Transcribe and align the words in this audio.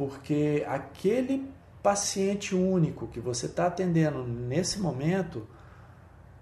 porque 0.00 0.64
aquele 0.66 1.52
paciente 1.82 2.56
único 2.56 3.06
que 3.06 3.20
você 3.20 3.44
está 3.44 3.66
atendendo 3.66 4.26
nesse 4.26 4.80
momento 4.80 5.46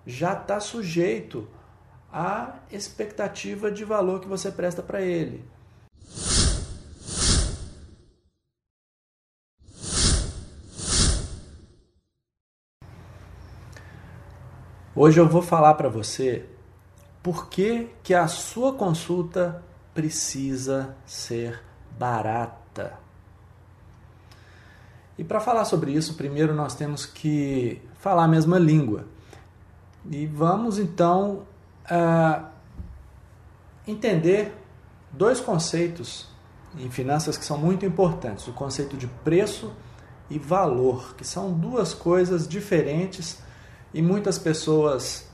já 0.07 0.33
está 0.35 0.61
sujeito 0.61 1.49
à 2.13 2.61
expectativa 2.71 3.69
de 3.69 3.85
valor 3.85 4.21
que 4.21 4.29
você 4.29 4.53
presta 4.53 4.81
para 4.81 5.01
ele. 5.01 5.45
Hoje 14.95 15.19
eu 15.19 15.29
vou 15.29 15.43
falar 15.43 15.75
para 15.75 15.89
você 15.89 16.49
por 17.25 17.49
que, 17.49 17.91
que 18.05 18.15
a 18.15 18.29
sua 18.29 18.73
consulta 18.73 19.65
precisa 19.93 20.97
ser 21.05 21.61
barata. 21.99 23.08
E 25.19 25.25
para 25.25 25.41
falar 25.41 25.65
sobre 25.65 25.91
isso, 25.91 26.15
primeiro 26.15 26.55
nós 26.55 26.77
temos 26.77 27.05
que 27.05 27.83
falar 27.99 28.25
a 28.25 28.29
mesma 28.29 28.57
língua. 28.57 29.05
E 30.09 30.27
vamos 30.27 30.79
então 30.79 31.43
uh, 31.91 32.47
entender 33.87 34.55
dois 35.11 35.41
conceitos 35.41 36.29
em 36.79 36.89
finanças 36.89 37.37
que 37.37 37.45
são 37.45 37.59
muito 37.59 37.85
importantes: 37.85 38.47
o 38.47 38.53
conceito 38.53 38.97
de 38.97 39.09
preço 39.09 39.73
e 40.31 40.39
valor, 40.39 41.17
que 41.17 41.27
são 41.27 41.53
duas 41.53 41.93
coisas 41.93 42.47
diferentes 42.47 43.43
e 43.93 44.01
muitas 44.01 44.39
pessoas 44.39 45.29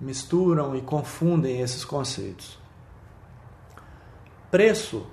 misturam 0.00 0.74
e 0.74 0.80
confundem 0.80 1.60
esses 1.60 1.84
conceitos. 1.84 2.58
Preço 4.50 5.06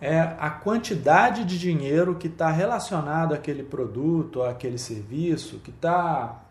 é 0.00 0.18
a 0.18 0.48
quantidade 0.48 1.44
de 1.44 1.58
dinheiro 1.58 2.14
que 2.14 2.26
está 2.26 2.50
relacionado 2.50 3.34
àquele 3.34 3.62
produto, 3.62 4.42
àquele 4.42 4.78
serviço, 4.78 5.58
que 5.58 5.70
está 5.70 6.42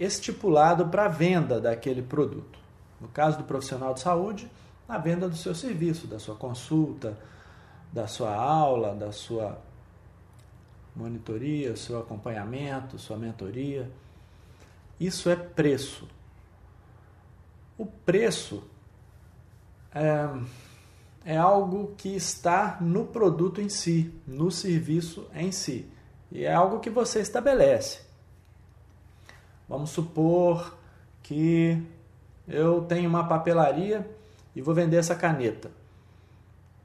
estipulado 0.00 0.86
para 0.88 1.04
a 1.04 1.08
venda 1.08 1.60
daquele 1.60 2.02
produto. 2.02 2.58
No 3.00 3.08
caso 3.08 3.38
do 3.38 3.44
profissional 3.44 3.92
de 3.92 4.00
saúde, 4.00 4.50
a 4.88 4.96
venda 4.96 5.28
do 5.28 5.36
seu 5.36 5.54
serviço, 5.54 6.06
da 6.06 6.18
sua 6.18 6.34
consulta, 6.34 7.18
da 7.92 8.06
sua 8.06 8.34
aula, 8.34 8.94
da 8.94 9.12
sua 9.12 9.58
monitoria, 10.96 11.76
seu 11.76 11.98
acompanhamento, 11.98 12.98
sua 12.98 13.16
mentoria. 13.16 13.90
Isso 14.98 15.28
é 15.28 15.36
preço. 15.36 16.08
O 17.76 17.84
preço 17.84 18.62
é, 19.94 20.28
é 21.24 21.36
algo 21.36 21.94
que 21.96 22.14
está 22.14 22.76
no 22.80 23.06
produto 23.06 23.60
em 23.60 23.68
si, 23.68 24.12
no 24.26 24.50
serviço 24.50 25.26
em 25.34 25.50
si. 25.50 25.88
E 26.30 26.44
é 26.44 26.52
algo 26.52 26.80
que 26.80 26.90
você 26.90 27.20
estabelece. 27.20 28.00
Vamos 29.68 29.90
supor 29.90 30.76
que 31.22 31.82
eu 32.46 32.82
tenho 32.82 33.08
uma 33.08 33.26
papelaria 33.26 34.08
e 34.54 34.60
vou 34.60 34.74
vender 34.74 34.98
essa 34.98 35.14
caneta. 35.14 35.70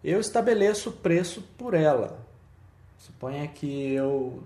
Eu 0.02 0.22
estabeleço 0.22 0.90
o 0.90 0.94
preço 0.94 1.42
por 1.58 1.74
ela. 1.74 2.18
Suponha 2.98 3.46
que 3.48 3.94
eu 3.94 4.42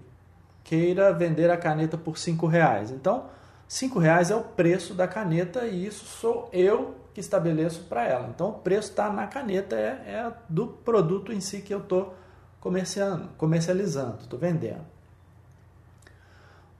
queira 0.63 1.13
vender 1.13 1.51
a 1.51 1.57
caneta 1.57 1.97
por 1.97 2.17
cinco 2.17 2.47
reais. 2.47 2.89
Então, 2.89 3.29
cinco 3.73 3.97
reais 3.97 4.29
é 4.29 4.35
o 4.35 4.43
preço 4.43 4.93
da 4.93 5.07
caneta 5.07 5.65
e 5.65 5.87
isso 5.87 6.05
sou 6.05 6.47
eu 6.53 6.95
que 7.11 7.19
estabeleço 7.19 7.83
para 7.85 8.05
ela. 8.05 8.29
Então, 8.29 8.49
o 8.49 8.59
preço 8.59 8.91
está 8.91 9.11
na 9.11 9.25
caneta, 9.25 9.75
é, 9.75 9.89
é, 10.05 10.31
do 10.47 10.67
produto 10.67 11.33
em 11.33 11.41
si 11.41 11.61
que 11.61 11.73
eu 11.73 11.79
estou 11.79 12.15
comercializando, 12.59 14.21
estou 14.21 14.37
vendendo. 14.37 14.85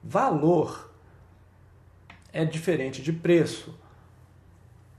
Valor 0.02 0.90
é 2.32 2.44
diferente 2.44 3.02
de 3.02 3.12
preço. 3.12 3.74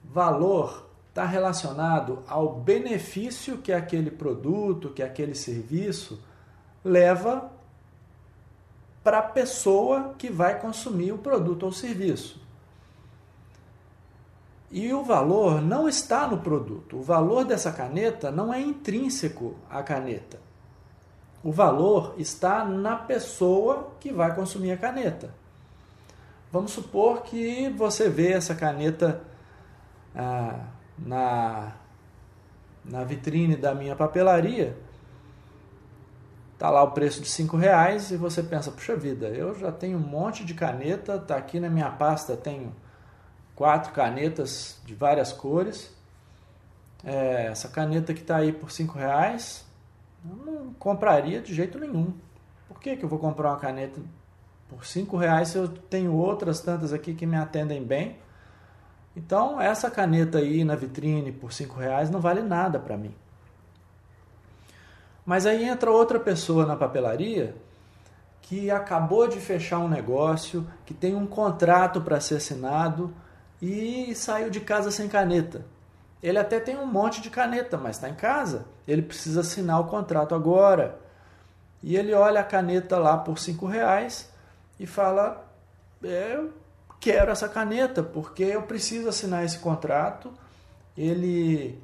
Valor 0.03 0.89
está 1.09 1.25
relacionado 1.25 2.23
ao 2.27 2.59
benefício 2.59 3.59
que 3.59 3.71
aquele 3.71 4.11
produto, 4.11 4.89
que 4.89 5.01
aquele 5.01 5.33
serviço 5.33 6.21
leva 6.83 7.54
para 9.05 9.19
a 9.19 9.21
pessoa 9.21 10.15
que 10.17 10.31
vai 10.31 10.59
consumir 10.59 11.11
o 11.11 11.19
produto 11.19 11.61
ou 11.61 11.71
serviço. 11.71 12.41
E 14.71 14.91
o 14.91 15.03
valor 15.03 15.61
não 15.61 15.87
está 15.87 16.25
no 16.25 16.39
produto. 16.39 16.97
O 16.97 17.03
valor 17.03 17.45
dessa 17.45 17.71
caneta 17.71 18.31
não 18.31 18.51
é 18.51 18.59
intrínseco 18.59 19.55
à 19.69 19.83
caneta. 19.83 20.39
O 21.43 21.51
valor 21.51 22.15
está 22.17 22.65
na 22.65 22.95
pessoa 22.95 23.91
que 23.99 24.11
vai 24.11 24.33
consumir 24.33 24.71
a 24.71 24.77
caneta. 24.77 25.29
Vamos 26.51 26.71
supor 26.71 27.21
que 27.21 27.69
você 27.69 28.09
vê 28.09 28.31
essa 28.31 28.55
caneta 28.55 29.21
ah, 30.15 30.65
na, 30.97 31.73
na 32.83 33.03
vitrine 33.03 33.55
da 33.55 33.75
minha 33.75 33.95
papelaria 33.95 34.75
Tá 36.65 36.71
lá 36.71 36.81
o 36.81 36.89
preço 36.89 37.21
de 37.21 37.29
cinco 37.29 37.57
reais 37.57 38.09
e 38.09 38.17
você 38.17 38.41
pensa, 38.41 38.71
puxa 38.71 38.95
vida, 38.95 39.27
eu 39.27 39.53
já 39.53 39.71
tenho 39.71 39.99
um 39.99 40.01
monte 40.01 40.43
de 40.43 40.55
caneta, 40.55 41.19
tá 41.19 41.37
aqui 41.37 41.59
na 41.59 41.69
minha 41.69 41.91
pasta 41.91 42.35
tenho 42.35 42.73
quatro 43.55 43.93
canetas 43.93 44.81
de 44.83 44.95
várias 44.95 45.31
cores. 45.31 45.95
É, 47.03 47.45
essa 47.51 47.69
caneta 47.69 48.15
que 48.15 48.21
está 48.21 48.37
aí 48.37 48.51
por 48.51 48.71
cinco 48.71 48.97
reais, 48.97 49.63
eu 50.27 50.35
não 50.43 50.73
compraria 50.73 51.39
de 51.39 51.53
jeito 51.53 51.77
nenhum. 51.77 52.15
Por 52.67 52.79
que, 52.79 52.97
que 52.97 53.05
eu 53.05 53.09
vou 53.09 53.19
comprar 53.19 53.49
uma 53.49 53.59
caneta 53.59 54.01
por 54.67 54.87
cinco 54.87 55.17
reais 55.17 55.49
se 55.49 55.59
eu 55.59 55.67
tenho 55.67 56.15
outras 56.15 56.61
tantas 56.61 56.91
aqui 56.91 57.13
que 57.13 57.27
me 57.27 57.37
atendem 57.37 57.83
bem? 57.83 58.17
Então 59.15 59.61
essa 59.61 59.91
caneta 59.91 60.39
aí 60.39 60.63
na 60.63 60.75
vitrine 60.75 61.31
por 61.31 61.53
cinco 61.53 61.79
reais 61.79 62.09
não 62.09 62.19
vale 62.19 62.41
nada 62.41 62.79
para 62.79 62.97
mim. 62.97 63.13
Mas 65.25 65.45
aí 65.45 65.63
entra 65.63 65.89
outra 65.89 66.19
pessoa 66.19 66.65
na 66.65 66.75
papelaria 66.75 67.55
que 68.41 68.69
acabou 68.69 69.27
de 69.27 69.39
fechar 69.39 69.79
um 69.79 69.87
negócio, 69.87 70.67
que 70.85 70.93
tem 70.93 71.15
um 71.15 71.25
contrato 71.25 71.99
para 71.99 72.21
ser 72.21 72.35
assinado 72.35 73.11
e 73.59 74.13
saiu 74.13 74.51
de 74.51 74.59
casa 74.59 74.91
sem 74.91 75.09
caneta. 75.09 75.65
Ele 76.21 76.37
até 76.37 76.59
tem 76.59 76.77
um 76.77 76.85
monte 76.85 77.21
de 77.21 77.31
caneta, 77.31 77.75
mas 77.75 77.95
está 77.95 78.07
em 78.07 78.13
casa. 78.13 78.65
Ele 78.87 79.01
precisa 79.01 79.41
assinar 79.41 79.79
o 79.79 79.85
contrato 79.85 80.35
agora. 80.35 80.99
E 81.81 81.95
ele 81.95 82.13
olha 82.13 82.41
a 82.41 82.43
caneta 82.43 82.99
lá 82.99 83.17
por 83.17 83.39
cinco 83.39 83.65
reais 83.65 84.31
e 84.79 84.85
fala: 84.85 85.43
Eu 86.03 86.53
quero 86.99 87.31
essa 87.31 87.49
caneta 87.49 88.03
porque 88.03 88.43
eu 88.43 88.61
preciso 88.61 89.09
assinar 89.09 89.43
esse 89.43 89.57
contrato. 89.57 90.31
Ele 90.95 91.81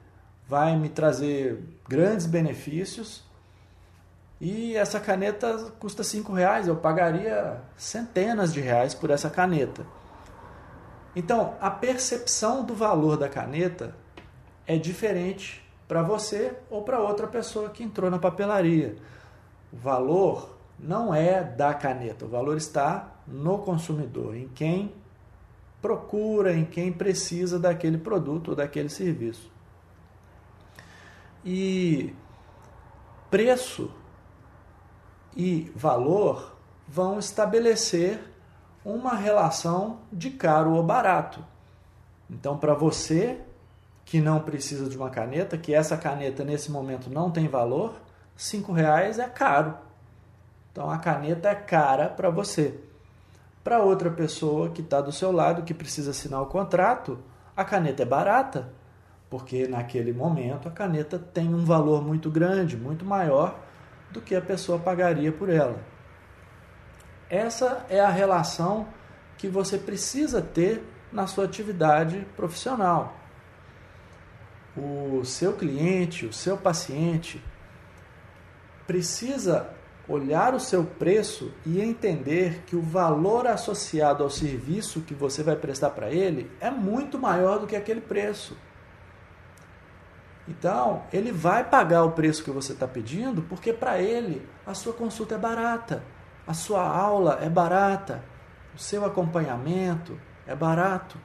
vai 0.47 0.75
me 0.75 0.89
trazer 0.89 1.63
grandes 1.87 2.27
benefícios 2.27 3.23
e 4.41 4.75
essa 4.75 4.99
caneta 4.99 5.71
custa 5.79 6.03
cinco 6.03 6.33
reais, 6.33 6.67
eu 6.67 6.75
pagaria 6.75 7.61
centenas 7.77 8.51
de 8.51 8.59
reais 8.59 8.95
por 8.95 9.11
essa 9.11 9.29
caneta. 9.29 9.85
Então, 11.15 11.53
a 11.61 11.69
percepção 11.69 12.65
do 12.65 12.73
valor 12.73 13.17
da 13.17 13.29
caneta 13.29 13.95
é 14.65 14.77
diferente 14.77 15.63
para 15.87 16.01
você 16.01 16.55
ou 16.71 16.81
para 16.81 16.99
outra 16.99 17.27
pessoa 17.27 17.69
que 17.69 17.83
entrou 17.83 18.09
na 18.09 18.17
papelaria. 18.17 18.95
O 19.71 19.77
valor 19.77 20.57
não 20.79 21.13
é 21.13 21.43
da 21.43 21.71
caneta, 21.75 22.25
o 22.25 22.29
valor 22.29 22.57
está 22.57 23.11
no 23.27 23.59
consumidor, 23.59 24.35
em 24.35 24.47
quem 24.47 24.91
procura, 25.79 26.51
em 26.51 26.65
quem 26.65 26.91
precisa 26.91 27.59
daquele 27.59 27.99
produto 27.99 28.49
ou 28.49 28.55
daquele 28.55 28.89
serviço. 28.89 29.51
E 31.45 32.15
preço 33.29 34.00
e 35.35 35.71
valor 35.75 36.55
vão 36.87 37.19
estabelecer 37.19 38.19
uma 38.83 39.15
relação 39.15 39.99
de 40.11 40.31
caro 40.31 40.73
ou 40.73 40.83
barato. 40.83 41.43
Então, 42.29 42.57
para 42.57 42.73
você 42.73 43.39
que 44.05 44.19
não 44.19 44.39
precisa 44.39 44.89
de 44.89 44.97
uma 44.97 45.09
caneta, 45.09 45.57
que 45.57 45.73
essa 45.73 45.95
caneta 45.95 46.43
nesse 46.43 46.71
momento 46.71 47.09
não 47.09 47.31
tem 47.31 47.47
valor, 47.47 47.93
cinco 48.35 48.71
reais 48.73 49.19
é 49.19 49.27
caro. 49.27 49.75
Então, 50.71 50.89
a 50.89 50.97
caneta 50.97 51.49
é 51.49 51.55
cara 51.55 52.09
para 52.09 52.29
você. 52.29 52.79
Para 53.63 53.83
outra 53.83 54.09
pessoa 54.09 54.69
que 54.69 54.81
está 54.81 54.99
do 54.99 55.11
seu 55.11 55.31
lado, 55.31 55.63
que 55.63 55.73
precisa 55.73 56.11
assinar 56.11 56.41
o 56.41 56.47
contrato, 56.47 57.19
a 57.55 57.63
caneta 57.63 58.01
é 58.01 58.05
barata, 58.05 58.69
porque 59.29 59.67
naquele 59.67 60.11
momento 60.11 60.67
a 60.67 60.71
caneta 60.71 61.19
tem 61.19 61.53
um 61.53 61.63
valor 61.63 62.03
muito 62.03 62.29
grande, 62.29 62.75
muito 62.75 63.05
maior 63.05 63.59
do 64.11 64.21
que 64.21 64.35
a 64.35 64.41
pessoa 64.41 64.79
pagaria 64.79 65.31
por 65.31 65.49
ela. 65.49 65.79
Essa 67.29 67.85
é 67.89 67.99
a 67.99 68.09
relação 68.09 68.87
que 69.37 69.47
você 69.47 69.77
precisa 69.77 70.41
ter 70.41 70.83
na 71.11 71.27
sua 71.27 71.45
atividade 71.45 72.27
profissional. 72.35 73.15
O 74.75 75.23
seu 75.25 75.53
cliente, 75.53 76.25
o 76.25 76.33
seu 76.33 76.57
paciente, 76.57 77.41
precisa 78.85 79.69
olhar 80.07 80.53
o 80.53 80.59
seu 80.59 80.83
preço 80.83 81.53
e 81.65 81.79
entender 81.79 82.63
que 82.65 82.75
o 82.75 82.81
valor 82.81 83.47
associado 83.47 84.23
ao 84.23 84.29
serviço 84.29 85.01
que 85.01 85.13
você 85.13 85.41
vai 85.41 85.55
prestar 85.55 85.91
para 85.91 86.09
ele 86.09 86.51
é 86.59 86.69
muito 86.69 87.17
maior 87.17 87.59
do 87.59 87.67
que 87.67 87.75
aquele 87.75 88.01
preço. 88.01 88.57
Então, 90.47 91.03
ele 91.13 91.31
vai 91.31 91.63
pagar 91.63 92.03
o 92.03 92.11
preço 92.11 92.43
que 92.43 92.51
você 92.51 92.73
está 92.73 92.87
pedindo 92.87 93.41
porque 93.43 93.71
para 93.71 93.99
ele 93.99 94.47
a 94.65 94.73
sua 94.73 94.93
consulta 94.93 95.35
é 95.35 95.37
barata, 95.37 96.03
a 96.47 96.53
sua 96.53 96.85
aula 96.85 97.39
é 97.41 97.49
barata, 97.49 98.23
o 98.75 98.79
seu 98.79 99.05
acompanhamento 99.05 100.19
é 100.47 100.55
barato. 100.55 101.17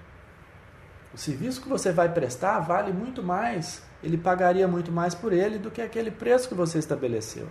O 1.14 1.18
serviço 1.18 1.62
que 1.62 1.68
você 1.68 1.92
vai 1.92 2.12
prestar 2.12 2.60
vale 2.60 2.92
muito 2.92 3.22
mais, 3.22 3.82
ele 4.02 4.18
pagaria 4.18 4.68
muito 4.68 4.92
mais 4.92 5.14
por 5.14 5.32
ele 5.32 5.58
do 5.58 5.70
que 5.70 5.80
aquele 5.80 6.10
preço 6.10 6.48
que 6.48 6.54
você 6.54 6.78
estabeleceu. 6.78 7.48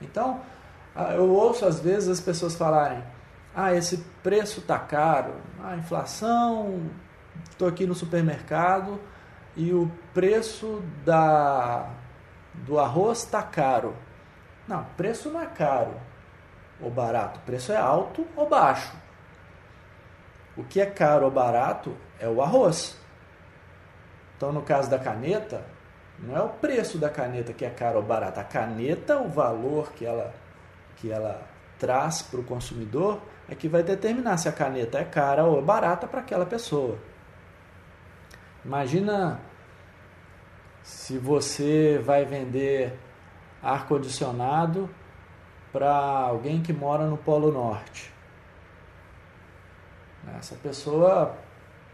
Então, 0.00 0.40
ah, 0.96 1.12
eu 1.14 1.28
ouço 1.28 1.66
às 1.66 1.78
vezes 1.78 2.08
as 2.08 2.20
pessoas 2.20 2.54
falarem: 2.54 3.04
ah, 3.54 3.74
esse 3.74 3.98
preço 4.22 4.60
está 4.60 4.78
caro, 4.78 5.34
a 5.62 5.76
inflação, 5.76 6.90
estou 7.50 7.68
aqui 7.68 7.86
no 7.86 7.94
supermercado 7.94 8.98
e 9.56 9.72
o 9.72 9.90
preço 10.14 10.82
da, 11.04 11.90
do 12.54 12.78
arroz 12.78 13.18
está 13.18 13.42
caro. 13.42 13.94
Não, 14.66 14.84
preço 14.96 15.30
não 15.30 15.40
é 15.40 15.46
caro 15.46 15.94
ou 16.80 16.90
barato, 16.90 17.40
preço 17.40 17.72
é 17.72 17.76
alto 17.76 18.26
ou 18.36 18.48
baixo. 18.48 18.92
O 20.56 20.64
que 20.64 20.80
é 20.80 20.86
caro 20.86 21.24
ou 21.24 21.30
barato 21.30 21.96
é 22.18 22.28
o 22.28 22.42
arroz. 22.42 22.96
Então, 24.36 24.52
no 24.52 24.62
caso 24.62 24.90
da 24.90 24.98
caneta, 24.98 25.64
não 26.18 26.36
é 26.36 26.42
o 26.42 26.48
preço 26.48 26.98
da 26.98 27.08
caneta 27.08 27.52
que 27.52 27.64
é 27.64 27.70
caro 27.70 27.98
ou 27.98 28.02
barato. 28.02 28.40
A 28.40 28.44
caneta, 28.44 29.18
o 29.18 29.28
valor 29.28 29.92
que 29.92 30.04
ela, 30.04 30.34
que 30.96 31.10
ela 31.10 31.42
traz 31.78 32.22
para 32.22 32.40
o 32.40 32.44
consumidor, 32.44 33.20
é 33.48 33.54
que 33.54 33.68
vai 33.68 33.82
determinar 33.82 34.36
se 34.36 34.48
a 34.48 34.52
caneta 34.52 34.98
é 34.98 35.04
cara 35.04 35.44
ou 35.44 35.62
barata 35.62 36.06
para 36.06 36.20
aquela 36.20 36.44
pessoa. 36.44 36.98
Imagina 38.64 39.40
se 40.82 41.18
você 41.18 42.00
vai 42.04 42.24
vender 42.24 42.98
ar-condicionado 43.62 44.88
para 45.72 45.92
alguém 45.92 46.62
que 46.62 46.72
mora 46.72 47.06
no 47.06 47.16
Polo 47.16 47.50
Norte. 47.50 48.12
Essa 50.38 50.54
pessoa 50.56 51.36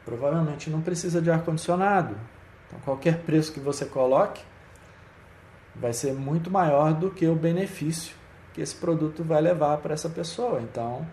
provavelmente 0.05 0.69
não 0.71 0.81
precisa 0.81 1.21
de 1.21 1.31
ar-condicionado. 1.31 2.17
Então, 2.67 2.81
qualquer 2.81 3.19
preço 3.23 3.53
que 3.53 3.61
você 3.61 3.87
coloque 3.87 4.43
vai 5.75 5.93
ser 5.93 6.13
muito 6.13 6.51
maior 6.51 6.93
do 6.93 7.11
que 7.11 7.27
o 7.27 7.35
benefício 7.35 8.17
que 8.53 8.61
esse 8.61 8.75
produto 8.75 9.23
vai 9.23 9.41
levar 9.41 9.79
para 9.79 9.95
essa 9.95 10.09
pessoa. 10.09 10.61
Então, 10.61 11.07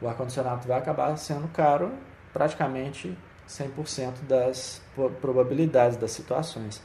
o 0.00 0.08
ar-condicionado 0.08 0.66
vai 0.66 0.78
acabar 0.78 1.16
sendo 1.16 1.48
caro 1.48 1.92
praticamente 2.32 3.16
100% 3.48 4.22
das 4.22 4.82
probabilidades 5.20 5.96
das 5.96 6.12
situações. 6.12 6.82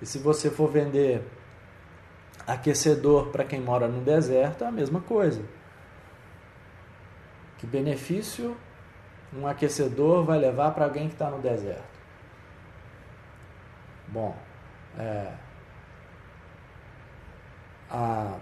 E 0.00 0.06
se 0.06 0.18
você 0.18 0.50
for 0.50 0.70
vender 0.70 1.22
aquecedor 2.46 3.28
para 3.28 3.44
quem 3.44 3.60
mora 3.60 3.88
no 3.88 4.00
deserto, 4.00 4.64
é 4.64 4.68
a 4.68 4.72
mesma 4.72 5.00
coisa. 5.00 5.42
Que 7.58 7.66
benefício 7.66 8.56
um 9.32 9.46
aquecedor 9.46 10.24
vai 10.24 10.38
levar 10.38 10.70
para 10.70 10.84
alguém 10.84 11.08
que 11.08 11.14
está 11.14 11.28
no 11.28 11.40
deserto? 11.40 11.98
Bom, 14.06 14.34
é, 14.98 15.32
a, 17.90 18.38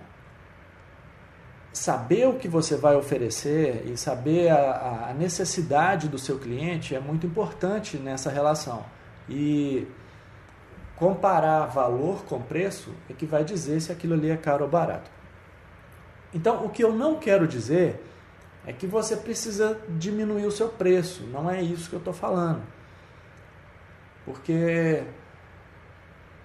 saber 1.76 2.26
o 2.26 2.38
que 2.38 2.48
você 2.48 2.74
vai 2.74 2.96
oferecer 2.96 3.84
e 3.84 3.98
saber 3.98 4.48
a, 4.48 5.10
a, 5.10 5.14
necessidade 5.14 6.08
do 6.08 6.18
seu 6.18 6.38
cliente 6.38 6.94
é 6.94 7.00
muito 7.00 7.26
importante 7.26 7.98
nessa 7.98 8.30
relação. 8.30 8.86
E 9.28 9.86
comparar 10.96 11.66
valor 11.66 12.24
com 12.24 12.40
preço 12.40 12.94
é 13.10 13.12
que 13.12 13.26
vai 13.26 13.44
dizer 13.44 13.78
se 13.82 13.92
aquilo 13.92 14.14
ali 14.14 14.30
é 14.30 14.38
caro 14.38 14.64
ou 14.64 14.70
barato. 14.70 15.10
Então, 16.32 16.64
o 16.64 16.70
que 16.70 16.82
eu 16.82 16.94
não 16.94 17.16
quero 17.16 17.46
dizer 17.46 18.02
é 18.66 18.72
que 18.72 18.86
você 18.86 19.14
precisa 19.14 19.78
diminuir 19.98 20.46
o 20.46 20.50
seu 20.50 20.70
preço. 20.70 21.24
Não 21.24 21.50
é 21.50 21.60
isso 21.60 21.90
que 21.90 21.94
eu 21.96 21.98
estou 21.98 22.14
falando. 22.14 22.62
Porque 24.24 25.04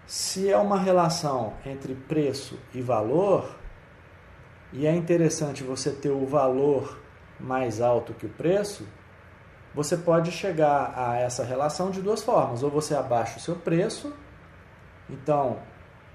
se 0.06 0.52
é 0.52 0.58
uma 0.58 0.78
relação 0.78 1.54
entre 1.66 1.96
preço 1.96 2.60
e 2.74 2.82
valor, 2.82 3.61
e 4.74 4.88
é 4.88 4.96
interessante 4.96 5.64
você 5.64 5.92
ter 5.92 6.12
o 6.12 6.26
valor 6.26 6.98
mais 7.40 7.82
alto 7.82 8.14
que 8.14 8.26
o 8.26 8.30
preço, 8.30 8.86
você 9.74 9.98
pode 9.98 10.32
chegar 10.32 10.94
a 10.96 11.18
essa 11.18 11.44
relação 11.44 11.92
de 11.92 12.02
duas 12.02 12.22
formas. 12.22 12.64
Ou 12.64 12.70
você 12.70 12.96
abaixa 12.96 13.38
o 13.38 13.42
seu 13.42 13.56
preço, 13.56 14.14
então 15.10 15.60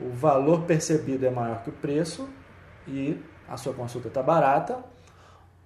o 0.00 0.10
valor 0.10 0.62
percebido 0.62 1.26
é 1.26 1.30
maior 1.30 1.62
que 1.62 1.70
o 1.70 1.72
preço 1.72 2.28
e 2.86 3.20
a 3.48 3.56
sua 3.56 3.72
consulta 3.72 4.08
está 4.08 4.22
barata, 4.22 4.84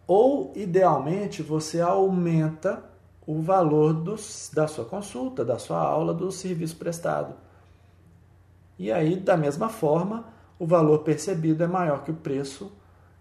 ou 0.06 0.52
idealmente 0.56 1.42
você 1.42 1.80
aumenta 1.80 2.84
o 3.26 3.40
valor 3.40 3.92
dos, 3.92 4.50
da 4.52 4.66
sua 4.66 4.84
consulta, 4.84 5.44
da 5.44 5.58
sua 5.58 5.78
aula, 5.78 6.12
do 6.12 6.32
serviço 6.32 6.76
prestado. 6.76 7.34
E 8.78 8.90
aí, 8.90 9.16
da 9.16 9.36
mesma 9.36 9.68
forma, 9.68 10.24
o 10.58 10.66
valor 10.66 11.00
percebido 11.00 11.62
é 11.62 11.66
maior 11.66 12.02
que 12.02 12.10
o 12.10 12.14
preço 12.14 12.72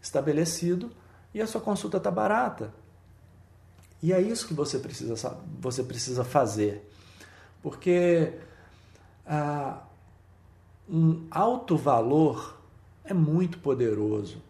estabelecido 0.01 0.91
e 1.33 1.41
a 1.41 1.47
sua 1.47 1.61
consulta 1.61 1.97
está 1.97 2.09
barata. 2.09 2.73
E 4.01 4.13
é 4.13 4.21
isso 4.21 4.47
que 4.47 4.53
você 4.53 4.79
precisa, 4.79 5.37
você 5.59 5.83
precisa 5.83 6.23
fazer. 6.23 6.89
Porque 7.61 8.33
ah, 9.27 9.81
um 10.89 11.27
alto 11.29 11.77
valor 11.77 12.57
é 13.03 13.13
muito 13.13 13.59
poderoso. 13.59 14.41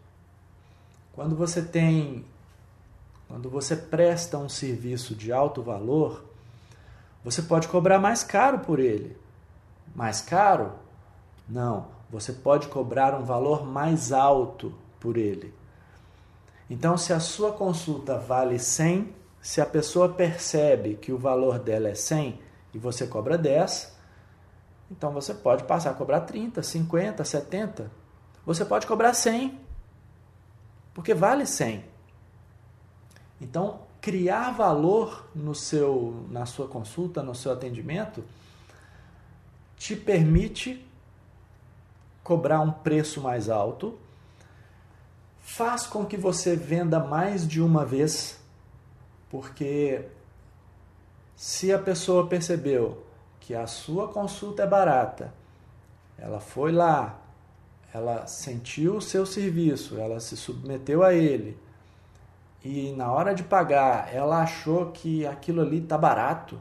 Quando 1.13 1.35
você 1.35 1.61
tem, 1.61 2.23
quando 3.27 3.49
você 3.49 3.75
presta 3.75 4.37
um 4.37 4.47
serviço 4.47 5.15
de 5.15 5.31
alto 5.31 5.61
valor, 5.61 6.23
você 7.23 7.41
pode 7.41 7.67
cobrar 7.67 7.99
mais 7.99 8.23
caro 8.23 8.59
por 8.59 8.79
ele. 8.79 9.17
Mais 9.95 10.21
caro 10.21 10.73
não, 11.49 11.87
você 12.11 12.31
pode 12.31 12.67
cobrar 12.67 13.19
um 13.19 13.23
valor 13.23 13.65
mais 13.65 14.11
alto 14.11 14.71
por 14.99 15.17
ele. 15.17 15.53
Então, 16.69 16.97
se 16.97 17.11
a 17.13 17.19
sua 17.19 17.51
consulta 17.53 18.17
vale 18.17 18.59
100, 18.59 19.13
se 19.41 19.61
a 19.61 19.65
pessoa 19.65 20.09
percebe 20.09 20.95
que 20.95 21.11
o 21.11 21.17
valor 21.17 21.57
dela 21.59 21.89
é 21.89 21.95
100 21.95 22.39
e 22.73 22.77
você 22.77 23.07
cobra 23.07 23.37
10, 23.37 23.97
então 24.91 25.11
você 25.11 25.33
pode 25.33 25.63
passar 25.63 25.91
a 25.91 25.93
cobrar 25.93 26.21
30, 26.21 26.61
50, 26.61 27.23
70. 27.23 27.91
Você 28.45 28.65
pode 28.65 28.85
cobrar 28.85 29.13
100, 29.13 29.59
porque 30.93 31.13
vale 31.13 31.45
100. 31.45 31.83
Então, 33.41 33.81
criar 34.01 34.51
valor 34.51 35.27
no 35.35 35.55
seu, 35.55 36.25
na 36.29 36.45
sua 36.45 36.67
consulta, 36.67 37.21
no 37.21 37.35
seu 37.35 37.51
atendimento, 37.51 38.23
te 39.77 39.95
permite 39.95 40.85
cobrar 42.23 42.61
um 42.61 42.71
preço 42.71 43.21
mais 43.21 43.49
alto, 43.49 43.97
faz 45.49 45.87
com 45.87 46.05
que 46.05 46.15
você 46.15 46.55
venda 46.55 46.99
mais 46.99 47.45
de 47.45 47.59
uma 47.59 47.83
vez, 47.83 48.39
porque 49.29 50.05
se 51.35 51.73
a 51.73 51.79
pessoa 51.79 52.27
percebeu 52.27 53.03
que 53.39 53.55
a 53.55 53.65
sua 53.65 54.07
consulta 54.07 54.63
é 54.63 54.67
barata, 54.67 55.33
ela 56.17 56.39
foi 56.39 56.71
lá, 56.71 57.19
ela 57.91 58.27
sentiu 58.27 58.97
o 58.97 59.01
seu 59.01 59.25
serviço, 59.25 59.97
ela 59.97 60.19
se 60.19 60.37
submeteu 60.37 61.03
a 61.03 61.13
ele, 61.13 61.57
e 62.63 62.91
na 62.91 63.11
hora 63.11 63.33
de 63.33 63.43
pagar 63.43 64.13
ela 64.13 64.43
achou 64.43 64.91
que 64.91 65.25
aquilo 65.25 65.61
ali 65.61 65.79
está 65.79 65.97
barato, 65.97 66.59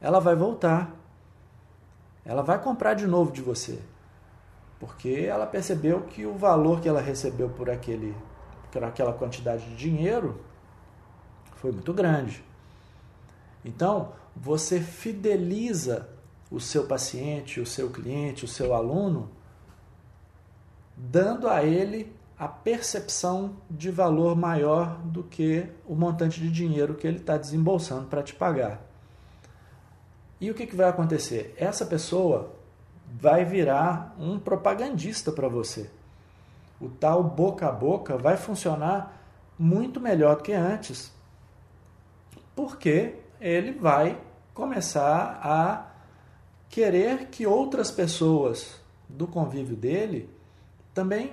ela 0.00 0.18
vai 0.18 0.34
voltar. 0.34 0.96
Ela 2.24 2.42
vai 2.42 2.60
comprar 2.60 2.94
de 2.94 3.06
novo 3.06 3.30
de 3.32 3.42
você 3.42 3.80
porque 4.78 5.26
ela 5.28 5.46
percebeu 5.46 6.02
que 6.02 6.24
o 6.24 6.34
valor 6.34 6.80
que 6.80 6.88
ela 6.88 7.00
recebeu 7.00 7.48
por, 7.48 7.68
aquele, 7.68 8.14
por 8.70 8.84
aquela 8.84 9.12
quantidade 9.12 9.64
de 9.64 9.76
dinheiro 9.76 10.40
foi 11.56 11.72
muito 11.72 11.92
grande. 11.92 12.44
Então, 13.64 14.12
você 14.36 14.80
fideliza 14.80 16.08
o 16.50 16.60
seu 16.60 16.86
paciente, 16.86 17.60
o 17.60 17.66
seu 17.66 17.90
cliente, 17.90 18.44
o 18.44 18.48
seu 18.48 18.72
aluno, 18.72 19.30
dando 20.96 21.48
a 21.48 21.64
ele 21.64 22.16
a 22.38 22.46
percepção 22.46 23.56
de 23.68 23.90
valor 23.90 24.36
maior 24.36 24.98
do 25.02 25.24
que 25.24 25.66
o 25.86 25.96
montante 25.96 26.40
de 26.40 26.50
dinheiro 26.50 26.94
que 26.94 27.06
ele 27.06 27.18
está 27.18 27.36
desembolsando 27.36 28.06
para 28.06 28.22
te 28.22 28.32
pagar. 28.32 28.80
E 30.40 30.48
o 30.50 30.54
que, 30.54 30.66
que 30.66 30.76
vai 30.76 30.88
acontecer? 30.88 31.52
Essa 31.58 31.84
pessoa 31.84 32.54
vai 33.20 33.44
virar 33.44 34.14
um 34.18 34.38
propagandista 34.38 35.32
para 35.32 35.48
você. 35.48 35.90
O 36.80 36.88
tal 36.88 37.22
boca 37.22 37.68
a 37.68 37.72
boca 37.72 38.16
vai 38.16 38.36
funcionar 38.36 39.16
muito 39.58 40.00
melhor 40.00 40.36
do 40.36 40.42
que 40.42 40.52
antes, 40.52 41.12
porque 42.54 43.16
ele 43.40 43.72
vai 43.72 44.20
começar 44.54 45.40
a 45.42 45.86
querer 46.68 47.26
que 47.26 47.46
outras 47.46 47.90
pessoas 47.90 48.80
do 49.08 49.26
convívio 49.26 49.76
dele 49.76 50.28
também 50.92 51.32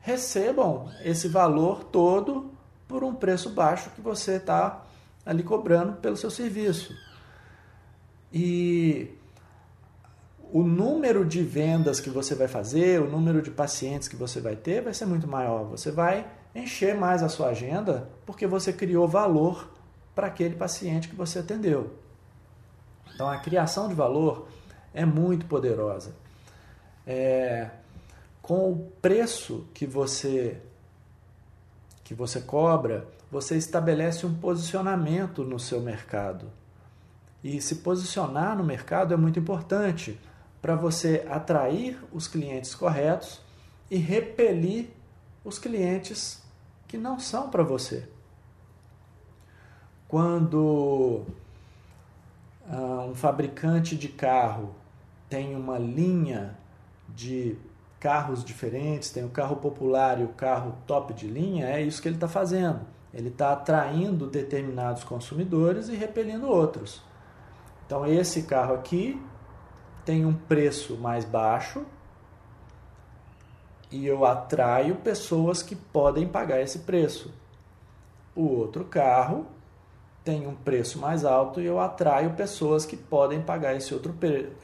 recebam 0.00 0.90
esse 1.02 1.28
valor 1.28 1.84
todo 1.84 2.50
por 2.86 3.02
um 3.02 3.14
preço 3.14 3.50
baixo 3.50 3.90
que 3.90 4.00
você 4.00 4.36
está 4.36 4.84
ali 5.24 5.42
cobrando 5.42 5.94
pelo 5.94 6.16
seu 6.16 6.30
serviço. 6.30 6.94
E 8.32 9.14
o 10.54 10.62
número 10.62 11.24
de 11.24 11.42
vendas 11.42 11.98
que 11.98 12.08
você 12.08 12.32
vai 12.32 12.46
fazer, 12.46 13.02
o 13.02 13.10
número 13.10 13.42
de 13.42 13.50
pacientes 13.50 14.06
que 14.06 14.14
você 14.14 14.40
vai 14.40 14.54
ter 14.54 14.80
vai 14.80 14.94
ser 14.94 15.04
muito 15.04 15.26
maior. 15.26 15.64
Você 15.64 15.90
vai 15.90 16.28
encher 16.54 16.94
mais 16.94 17.24
a 17.24 17.28
sua 17.28 17.48
agenda 17.48 18.08
porque 18.24 18.46
você 18.46 18.72
criou 18.72 19.08
valor 19.08 19.68
para 20.14 20.28
aquele 20.28 20.54
paciente 20.54 21.08
que 21.08 21.16
você 21.16 21.40
atendeu. 21.40 21.98
Então 23.12 23.28
a 23.28 23.38
criação 23.38 23.88
de 23.88 23.96
valor 23.96 24.46
é 24.94 25.04
muito 25.04 25.44
poderosa. 25.46 26.14
É, 27.04 27.70
com 28.40 28.70
o 28.70 28.92
preço 29.02 29.66
que 29.74 29.84
você 29.84 30.60
que 32.04 32.14
você 32.14 32.40
cobra, 32.40 33.08
você 33.28 33.56
estabelece 33.56 34.24
um 34.24 34.34
posicionamento 34.34 35.42
no 35.42 35.58
seu 35.58 35.80
mercado. 35.80 36.46
E 37.42 37.60
se 37.60 37.76
posicionar 37.76 38.56
no 38.56 38.62
mercado 38.62 39.12
é 39.12 39.16
muito 39.16 39.40
importante 39.40 40.16
para 40.64 40.74
você 40.74 41.26
atrair 41.28 42.02
os 42.10 42.26
clientes 42.26 42.74
corretos 42.74 43.38
e 43.90 43.98
repelir 43.98 44.88
os 45.44 45.58
clientes 45.58 46.42
que 46.88 46.96
não 46.96 47.18
são 47.18 47.50
para 47.50 47.62
você. 47.62 48.08
Quando 50.08 51.26
ah, 52.66 53.04
um 53.06 53.14
fabricante 53.14 53.94
de 53.94 54.08
carro 54.08 54.74
tem 55.28 55.54
uma 55.54 55.78
linha 55.78 56.56
de 57.10 57.58
carros 58.00 58.42
diferentes, 58.42 59.10
tem 59.10 59.22
o 59.22 59.28
carro 59.28 59.56
popular 59.56 60.18
e 60.18 60.24
o 60.24 60.28
carro 60.28 60.78
top 60.86 61.12
de 61.12 61.26
linha, 61.26 61.66
é 61.66 61.82
isso 61.82 62.00
que 62.00 62.08
ele 62.08 62.16
está 62.16 62.26
fazendo. 62.26 62.80
Ele 63.12 63.28
está 63.28 63.52
atraindo 63.52 64.26
determinados 64.30 65.04
consumidores 65.04 65.90
e 65.90 65.94
repelindo 65.94 66.48
outros. 66.48 67.02
Então, 67.84 68.06
esse 68.06 68.44
carro 68.44 68.72
aqui 68.72 69.20
tem 70.04 70.24
um 70.26 70.34
preço 70.34 70.96
mais 70.96 71.24
baixo 71.24 71.84
e 73.90 74.06
eu 74.06 74.24
atraio 74.24 74.96
pessoas 74.96 75.62
que 75.62 75.74
podem 75.74 76.26
pagar 76.26 76.60
esse 76.60 76.80
preço. 76.80 77.32
O 78.34 78.42
outro 78.42 78.84
carro 78.84 79.46
tem 80.24 80.46
um 80.46 80.54
preço 80.54 80.98
mais 80.98 81.24
alto 81.24 81.60
e 81.60 81.66
eu 81.66 81.78
atraio 81.78 82.34
pessoas 82.34 82.84
que 82.84 82.96
podem 82.96 83.42
pagar 83.42 83.76
esse 83.76 83.94
outro, 83.94 84.14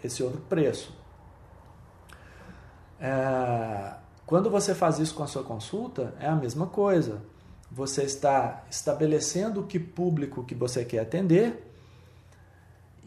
esse 0.02 0.22
outro 0.22 0.40
preço. 0.42 0.98
É, 2.98 3.94
quando 4.26 4.50
você 4.50 4.74
faz 4.74 4.98
isso 4.98 5.14
com 5.14 5.22
a 5.22 5.26
sua 5.26 5.44
consulta, 5.44 6.14
é 6.18 6.26
a 6.26 6.34
mesma 6.34 6.66
coisa. 6.66 7.22
Você 7.70 8.02
está 8.02 8.64
estabelecendo 8.68 9.62
que 9.62 9.78
público 9.78 10.44
que 10.44 10.54
você 10.54 10.84
quer 10.84 11.00
atender 11.00 11.69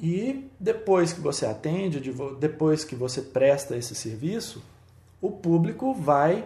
e 0.03 0.51
depois 0.59 1.13
que 1.13 1.21
você 1.21 1.45
atende, 1.45 2.13
depois 2.37 2.83
que 2.83 2.93
você 2.93 3.21
presta 3.21 3.77
esse 3.77 3.95
serviço, 3.95 4.61
o 5.21 5.31
público 5.31 5.93
vai 5.93 6.45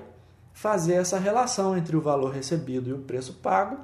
fazer 0.54 0.94
essa 0.94 1.18
relação 1.18 1.76
entre 1.76 1.98
o 1.98 2.02
valor 2.02 2.32
recebido 2.32 2.88
e 2.88 2.94
o 2.94 3.00
preço 3.00 3.34
pago 3.34 3.80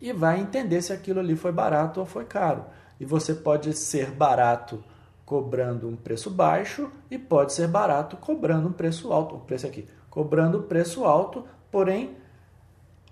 e 0.00 0.12
vai 0.12 0.38
entender 0.38 0.80
se 0.80 0.92
aquilo 0.92 1.18
ali 1.18 1.34
foi 1.34 1.50
barato 1.50 1.98
ou 1.98 2.06
foi 2.06 2.24
caro. 2.24 2.64
E 3.00 3.04
você 3.04 3.34
pode 3.34 3.72
ser 3.72 4.12
barato 4.12 4.80
cobrando 5.26 5.88
um 5.88 5.96
preço 5.96 6.30
baixo 6.30 6.88
e 7.10 7.18
pode 7.18 7.52
ser 7.52 7.66
barato 7.66 8.16
cobrando 8.16 8.68
um 8.68 8.72
preço 8.72 9.12
alto, 9.12 9.34
o 9.34 9.40
preço 9.40 9.66
aqui, 9.66 9.88
cobrando 10.08 10.58
um 10.58 10.62
preço 10.62 11.04
alto, 11.04 11.48
porém 11.68 12.16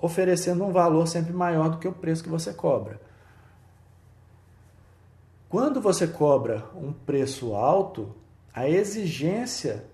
oferecendo 0.01 0.65
um 0.65 0.71
valor 0.71 1.09
sempre 1.09 1.33
maior 1.33 1.71
do 1.71 1.79
que 1.79 1.89
o 1.89 1.93
preço 1.93 2.23
que 2.23 2.31
você 2.31 2.53
cobra. 2.53 3.08
Quando 5.49 5.81
você 5.81 6.07
cobra 6.07 6.67
um 6.75 6.93
preço 6.93 7.55
alto, 7.55 8.15
a 8.53 8.69
exigência 8.69 9.87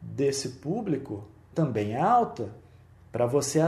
desse 0.00 0.48
público 0.60 1.24
também 1.52 1.94
é 1.94 2.00
alta. 2.00 2.50
Para 3.10 3.26
você 3.26 3.60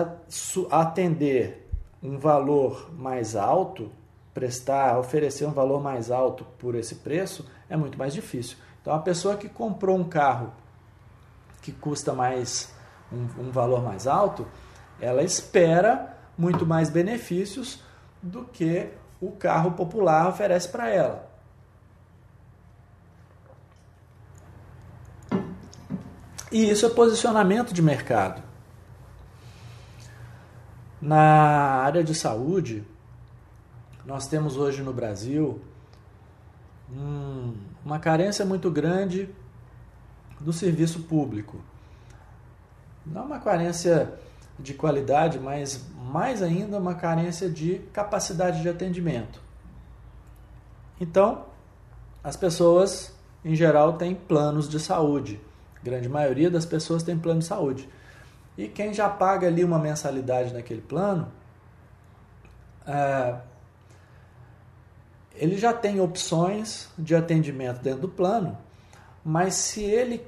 atender 0.70 1.68
um 2.00 2.18
valor 2.18 2.92
mais 2.94 3.34
alto, 3.34 3.90
prestar, 4.32 4.98
oferecer 4.98 5.44
um 5.44 5.52
valor 5.52 5.82
mais 5.82 6.10
alto 6.10 6.46
por 6.56 6.76
esse 6.76 6.96
preço, 6.96 7.44
é 7.68 7.76
muito 7.76 7.98
mais 7.98 8.14
difícil. 8.14 8.56
Então, 8.80 8.94
a 8.94 9.00
pessoa 9.00 9.36
que 9.36 9.48
comprou 9.48 9.96
um 9.96 10.04
carro 10.04 10.52
que 11.60 11.72
custa 11.72 12.12
mais 12.12 12.72
um, 13.12 13.46
um 13.46 13.50
valor 13.50 13.82
mais 13.82 14.06
alto, 14.06 14.46
ela 15.00 15.22
espera 15.22 16.16
muito 16.38 16.64
mais 16.64 16.90
benefícios 16.90 17.82
do 18.22 18.44
que 18.44 18.90
o 19.26 19.32
carro 19.32 19.72
popular 19.72 20.28
oferece 20.28 20.68
para 20.68 20.88
ela. 20.88 21.30
E 26.50 26.70
isso 26.70 26.86
é 26.86 26.88
posicionamento 26.88 27.72
de 27.72 27.82
mercado. 27.82 28.42
Na 31.00 31.82
área 31.82 32.04
de 32.04 32.14
saúde, 32.14 32.86
nós 34.04 34.26
temos 34.26 34.56
hoje 34.56 34.82
no 34.82 34.92
Brasil 34.92 35.60
um, 36.90 37.54
uma 37.84 37.98
carência 37.98 38.44
muito 38.44 38.70
grande 38.70 39.28
do 40.38 40.52
serviço 40.52 41.02
público. 41.02 41.60
Não 43.04 43.26
uma 43.26 43.40
carência 43.40 44.14
de 44.58 44.74
qualidade, 44.74 45.38
mas 45.38 45.84
mais 46.14 46.44
ainda 46.44 46.78
uma 46.78 46.94
carência 46.94 47.50
de 47.50 47.80
capacidade 47.92 48.62
de 48.62 48.68
atendimento. 48.68 49.40
Então, 51.00 51.46
as 52.22 52.36
pessoas, 52.36 53.12
em 53.44 53.56
geral, 53.56 53.94
têm 53.94 54.14
planos 54.14 54.68
de 54.68 54.78
saúde. 54.78 55.40
A 55.74 55.84
grande 55.84 56.08
maioria 56.08 56.48
das 56.48 56.64
pessoas 56.64 57.02
tem 57.02 57.18
plano 57.18 57.40
de 57.40 57.46
saúde. 57.46 57.88
E 58.56 58.68
quem 58.68 58.94
já 58.94 59.08
paga 59.08 59.48
ali 59.48 59.64
uma 59.64 59.76
mensalidade 59.76 60.54
naquele 60.54 60.82
plano, 60.82 61.26
é, 62.86 63.34
ele 65.34 65.58
já 65.58 65.72
tem 65.72 66.00
opções 66.00 66.90
de 66.96 67.16
atendimento 67.16 67.82
dentro 67.82 68.02
do 68.02 68.08
plano, 68.08 68.56
mas 69.24 69.54
se 69.54 69.82
ele 69.82 70.24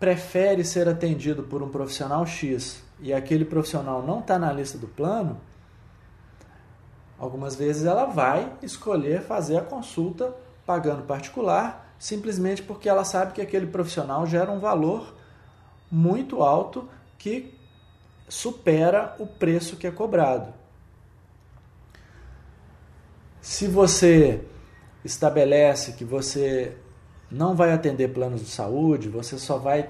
prefere 0.00 0.64
ser 0.64 0.88
atendido 0.88 1.44
por 1.44 1.62
um 1.62 1.68
profissional 1.68 2.26
X 2.26 2.87
e 3.00 3.12
aquele 3.12 3.44
profissional 3.44 4.02
não 4.02 4.20
está 4.20 4.38
na 4.38 4.52
lista 4.52 4.76
do 4.76 4.88
plano, 4.88 5.40
algumas 7.18 7.54
vezes 7.56 7.84
ela 7.84 8.06
vai 8.06 8.52
escolher 8.62 9.22
fazer 9.22 9.58
a 9.58 9.62
consulta 9.62 10.34
pagando 10.66 11.02
particular, 11.02 11.94
simplesmente 11.98 12.62
porque 12.62 12.88
ela 12.88 13.04
sabe 13.04 13.32
que 13.32 13.40
aquele 13.40 13.66
profissional 13.66 14.26
gera 14.26 14.50
um 14.50 14.58
valor 14.58 15.14
muito 15.90 16.42
alto 16.42 16.88
que 17.18 17.58
supera 18.28 19.16
o 19.18 19.26
preço 19.26 19.76
que 19.76 19.86
é 19.86 19.90
cobrado. 19.90 20.52
Se 23.40 23.66
você 23.66 24.44
estabelece 25.04 25.92
que 25.92 26.04
você 26.04 26.76
não 27.30 27.54
vai 27.54 27.72
atender 27.72 28.08
planos 28.12 28.40
de 28.40 28.48
saúde, 28.48 29.08
você 29.08 29.38
só 29.38 29.56
vai 29.58 29.88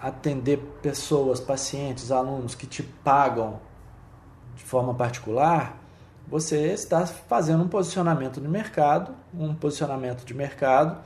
atender 0.00 0.58
pessoas, 0.82 1.40
pacientes, 1.40 2.10
alunos 2.10 2.54
que 2.54 2.66
te 2.66 2.82
pagam 2.82 3.60
de 4.56 4.64
forma 4.64 4.94
particular, 4.94 5.78
você 6.26 6.72
está 6.72 7.06
fazendo 7.06 7.64
um 7.64 7.68
posicionamento 7.68 8.40
no 8.40 8.48
mercado, 8.48 9.14
um 9.32 9.54
posicionamento 9.54 10.24
de 10.24 10.34
mercado, 10.34 10.98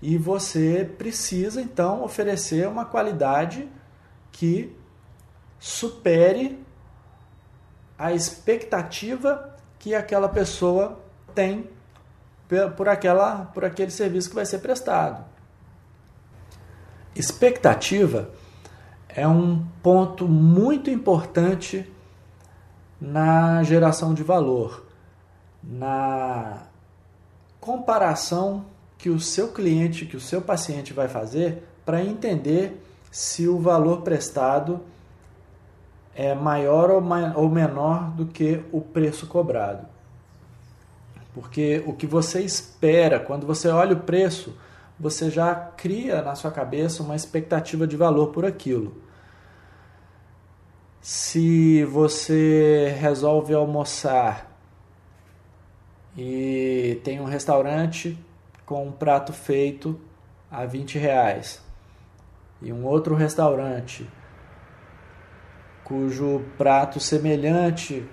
e 0.00 0.16
você 0.16 0.90
precisa 0.96 1.60
então 1.60 2.02
oferecer 2.02 2.66
uma 2.68 2.84
qualidade 2.84 3.68
que 4.32 4.74
supere 5.58 6.64
a 7.98 8.12
expectativa 8.12 9.56
que 9.78 9.94
aquela 9.94 10.28
pessoa 10.28 11.00
tem 11.34 11.68
por, 12.76 12.88
aquela, 12.88 13.46
por 13.46 13.64
aquele 13.64 13.90
serviço 13.90 14.28
que 14.28 14.34
vai 14.34 14.46
ser 14.46 14.58
prestado. 14.58 15.24
Expectativa 17.16 18.28
é 19.08 19.26
um 19.26 19.64
ponto 19.82 20.28
muito 20.28 20.90
importante 20.90 21.90
na 23.00 23.62
geração 23.62 24.12
de 24.12 24.22
valor, 24.22 24.84
na 25.62 26.64
comparação 27.58 28.66
que 28.98 29.08
o 29.08 29.18
seu 29.18 29.48
cliente, 29.48 30.04
que 30.04 30.16
o 30.16 30.20
seu 30.20 30.42
paciente 30.42 30.92
vai 30.92 31.08
fazer 31.08 31.62
para 31.86 32.04
entender 32.04 32.84
se 33.10 33.48
o 33.48 33.58
valor 33.58 34.02
prestado 34.02 34.80
é 36.14 36.34
maior 36.34 36.90
ou 36.90 37.48
menor 37.48 38.10
do 38.10 38.26
que 38.26 38.62
o 38.70 38.82
preço 38.82 39.26
cobrado. 39.26 39.86
Porque 41.32 41.82
o 41.86 41.94
que 41.94 42.06
você 42.06 42.42
espera, 42.42 43.18
quando 43.18 43.46
você 43.46 43.68
olha 43.68 43.94
o 43.94 44.00
preço, 44.00 44.54
você 44.98 45.30
já 45.30 45.54
cria 45.54 46.22
na 46.22 46.34
sua 46.34 46.50
cabeça 46.50 47.02
uma 47.02 47.14
expectativa 47.14 47.86
de 47.86 47.96
valor 47.96 48.28
por 48.28 48.44
aquilo. 48.44 48.96
Se 51.00 51.84
você 51.84 52.94
resolve 52.98 53.54
almoçar 53.54 54.50
e 56.16 57.00
tem 57.04 57.20
um 57.20 57.24
restaurante 57.24 58.18
com 58.64 58.88
um 58.88 58.92
prato 58.92 59.32
feito 59.32 60.00
a 60.50 60.64
20 60.64 60.98
reais 60.98 61.62
e 62.62 62.72
um 62.72 62.84
outro 62.84 63.14
restaurante 63.14 64.08
cujo 65.84 66.42
prato 66.58 66.98
semelhante 66.98 68.04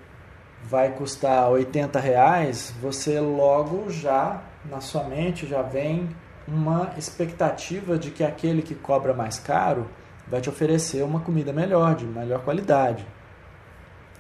vai 0.64 0.92
custar 0.92 1.50
80 1.50 2.00
reais, 2.00 2.74
você 2.80 3.20
logo 3.20 3.90
já 3.90 4.44
na 4.66 4.80
sua 4.80 5.04
mente 5.06 5.48
já 5.48 5.62
vem 5.62 6.10
uma 6.48 6.94
expectativa 6.98 7.98
de 7.98 8.12
que 8.12 8.24
aquele 8.24 8.62
que 8.62 8.76
cobra 8.76 9.14
mais 9.14 9.40
caro 9.40 9.90
vai 10.28 10.42
te 10.42 10.50
oferecer 10.50 11.04
uma 11.04 11.20
comida 11.20 11.54
melhor, 11.54 11.96
de 11.96 12.06
melhor 12.06 12.42
qualidade. 12.44 13.06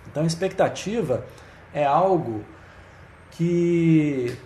Então, 0.08 0.25
expectativa 0.25 1.25
é 1.74 1.84
algo 1.84 2.44
que 3.32 4.38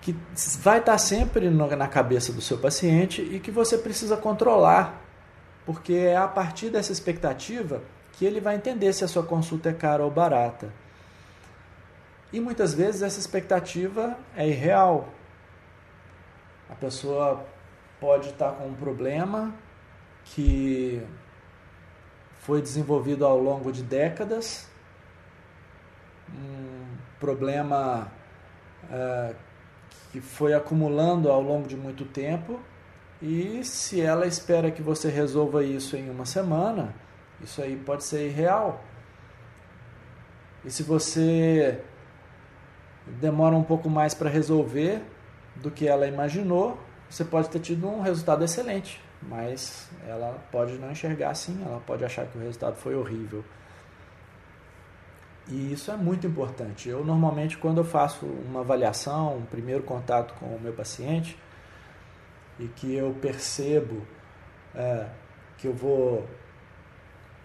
que 0.00 0.16
vai 0.60 0.78
estar 0.78 0.96
sempre 0.98 1.50
na 1.50 1.88
cabeça 1.88 2.32
do 2.32 2.40
seu 2.40 2.56
paciente 2.58 3.20
e 3.22 3.40
que 3.40 3.50
você 3.50 3.76
precisa 3.76 4.16
controlar, 4.16 5.02
porque 5.64 5.94
é 5.94 6.16
a 6.16 6.28
partir 6.28 6.70
dessa 6.70 6.92
expectativa 6.92 7.82
que 8.12 8.24
ele 8.24 8.40
vai 8.40 8.54
entender 8.54 8.92
se 8.92 9.02
a 9.02 9.08
sua 9.08 9.24
consulta 9.24 9.68
é 9.68 9.72
cara 9.72 10.04
ou 10.04 10.10
barata. 10.10 10.72
E 12.32 12.38
muitas 12.38 12.72
vezes 12.72 13.02
essa 13.02 13.18
expectativa 13.18 14.16
é 14.36 14.46
irreal. 14.48 15.08
A 16.68 16.74
pessoa 16.74 17.44
pode 18.00 18.30
estar 18.30 18.52
com 18.52 18.66
um 18.66 18.74
problema 18.74 19.54
que 20.24 21.02
foi 22.40 22.60
desenvolvido 22.60 23.24
ao 23.24 23.38
longo 23.38 23.72
de 23.72 23.82
décadas, 23.82 24.68
um 26.32 26.96
problema 27.18 28.10
uh, 28.84 29.34
que 30.12 30.20
foi 30.20 30.54
acumulando 30.54 31.30
ao 31.30 31.40
longo 31.40 31.66
de 31.66 31.76
muito 31.76 32.04
tempo, 32.04 32.60
e 33.22 33.64
se 33.64 34.00
ela 34.00 34.26
espera 34.26 34.70
que 34.70 34.82
você 34.82 35.08
resolva 35.08 35.64
isso 35.64 35.96
em 35.96 36.10
uma 36.10 36.26
semana, 36.26 36.94
isso 37.40 37.62
aí 37.62 37.76
pode 37.76 38.04
ser 38.04 38.26
irreal. 38.26 38.82
E 40.64 40.70
se 40.70 40.82
você 40.82 41.80
demora 43.06 43.54
um 43.54 43.62
pouco 43.62 43.88
mais 43.88 44.14
para 44.14 44.28
resolver 44.28 45.02
do 45.62 45.70
que 45.70 45.86
ela 45.86 46.06
imaginou, 46.06 46.78
você 47.08 47.24
pode 47.24 47.48
ter 47.48 47.60
tido 47.60 47.88
um 47.88 48.00
resultado 48.00 48.44
excelente, 48.44 49.00
mas 49.22 49.88
ela 50.06 50.38
pode 50.50 50.74
não 50.74 50.90
enxergar 50.90 51.30
assim, 51.30 51.62
ela 51.64 51.80
pode 51.80 52.04
achar 52.04 52.26
que 52.26 52.36
o 52.36 52.40
resultado 52.40 52.76
foi 52.76 52.94
horrível. 52.94 53.44
E 55.48 55.72
isso 55.72 55.90
é 55.92 55.96
muito 55.96 56.26
importante. 56.26 56.88
Eu 56.88 57.04
normalmente 57.04 57.56
quando 57.56 57.78
eu 57.78 57.84
faço 57.84 58.26
uma 58.26 58.60
avaliação, 58.60 59.38
um 59.38 59.46
primeiro 59.46 59.82
contato 59.82 60.34
com 60.34 60.46
o 60.46 60.60
meu 60.60 60.72
paciente 60.72 61.38
e 62.58 62.66
que 62.66 62.94
eu 62.94 63.14
percebo 63.20 64.02
é, 64.74 65.06
que 65.56 65.68
eu 65.68 65.72
vou 65.72 66.28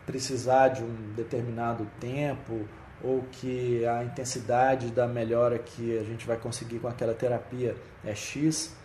precisar 0.06 0.70
de 0.70 0.84
um 0.84 1.14
determinado 1.16 1.88
tempo 2.00 2.68
ou 3.04 3.24
que 3.32 3.86
a 3.86 4.04
intensidade 4.04 4.92
da 4.92 5.08
melhora 5.08 5.58
que 5.58 5.98
a 5.98 6.04
gente 6.04 6.26
vai 6.26 6.38
conseguir 6.38 6.80
com 6.80 6.88
aquela 6.88 7.14
terapia 7.14 7.76
é 8.06 8.14
X, 8.14 8.76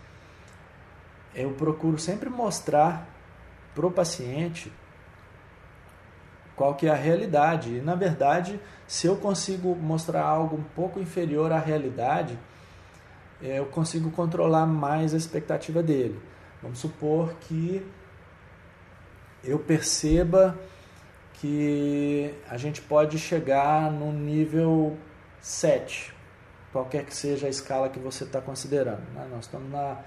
eu 1.35 1.51
procuro 1.53 1.99
sempre 1.99 2.31
mostrar 2.31 3.07
para 3.75 3.87
o 3.87 3.91
paciente 3.91 4.73
qual 6.57 6.75
que 6.75 6.87
é 6.87 6.91
a 6.91 6.95
realidade. 6.95 7.77
E, 7.77 7.81
na 7.83 7.95
verdade, 7.95 8.59
se 8.87 9.07
eu 9.07 9.17
consigo 9.17 9.77
mostrar 9.77 10.23
algo 10.23 10.57
um 10.57 10.63
pouco 10.63 10.99
inferior 10.99 11.53
à 11.53 11.59
realidade, 11.59 12.39
eu 13.43 13.67
consigo 13.67 14.11
controlar 14.11 14.67
mais 14.67 15.13
a 15.13 15.17
expectativa 15.19 15.83
dele. 15.83 16.19
Vamos 16.63 16.79
supor 16.79 17.35
que 17.41 17.87
eu 19.45 19.59
perceba 19.59 20.59
que 21.41 22.35
a 22.49 22.57
gente 22.57 22.81
pode 22.81 23.19
chegar 23.19 23.91
no 23.91 24.13
nível 24.13 24.97
7, 25.41 26.15
qualquer 26.73 27.05
que 27.05 27.15
seja 27.15 27.47
a 27.47 27.51
escala 27.51 27.89
que 27.89 27.99
você 27.99 28.25
está 28.25 28.41
considerando. 28.41 29.03
Né? 29.15 29.27
Nós 29.31 29.45
estamos 29.45 29.71
na, 29.71 29.99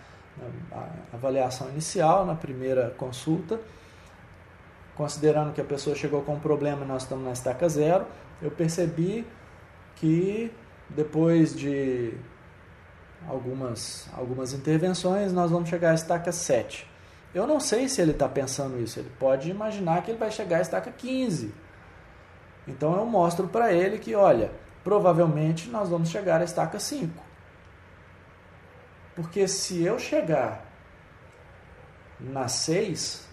na 0.71 0.89
avaliação 1.13 1.69
inicial, 1.69 2.25
na 2.25 2.35
primeira 2.35 2.89
consulta, 2.97 3.59
considerando 4.95 5.53
que 5.53 5.61
a 5.61 5.63
pessoa 5.63 5.95
chegou 5.95 6.21
com 6.23 6.33
um 6.33 6.39
problema 6.39 6.83
e 6.83 6.87
nós 6.87 7.03
estamos 7.03 7.23
na 7.23 7.31
estaca 7.31 7.69
zero, 7.69 8.05
eu 8.41 8.49
percebi 8.49 9.25
que 9.95 10.51
depois 10.89 11.55
de 11.55 12.13
algumas, 13.27 14.09
algumas 14.13 14.53
intervenções 14.53 15.31
nós 15.31 15.51
vamos 15.51 15.69
chegar 15.69 15.91
à 15.91 15.93
estaca 15.93 16.31
7. 16.31 16.88
Eu 17.33 17.45
não 17.45 17.59
sei 17.59 17.87
se 17.87 18.01
ele 18.01 18.11
está 18.11 18.27
pensando 18.27 18.79
isso. 18.79 18.99
Ele 18.99 19.11
pode 19.19 19.49
imaginar 19.49 20.03
que 20.03 20.11
ele 20.11 20.17
vai 20.17 20.31
chegar 20.31 20.57
à 20.57 20.61
estaca 20.61 20.91
15. 20.91 21.53
Então 22.67 22.95
eu 22.95 23.05
mostro 23.05 23.47
para 23.47 23.71
ele 23.73 23.99
que, 23.99 24.15
olha, 24.15 24.51
provavelmente 24.83 25.69
nós 25.69 25.89
vamos 25.89 26.09
chegar 26.09 26.41
à 26.41 26.43
estaca 26.43 26.79
5. 26.79 27.13
Porque 29.15 29.47
se 29.47 29.83
eu 29.83 29.99
chegar 29.99 30.65
na 32.19 32.47
6, 32.47 33.27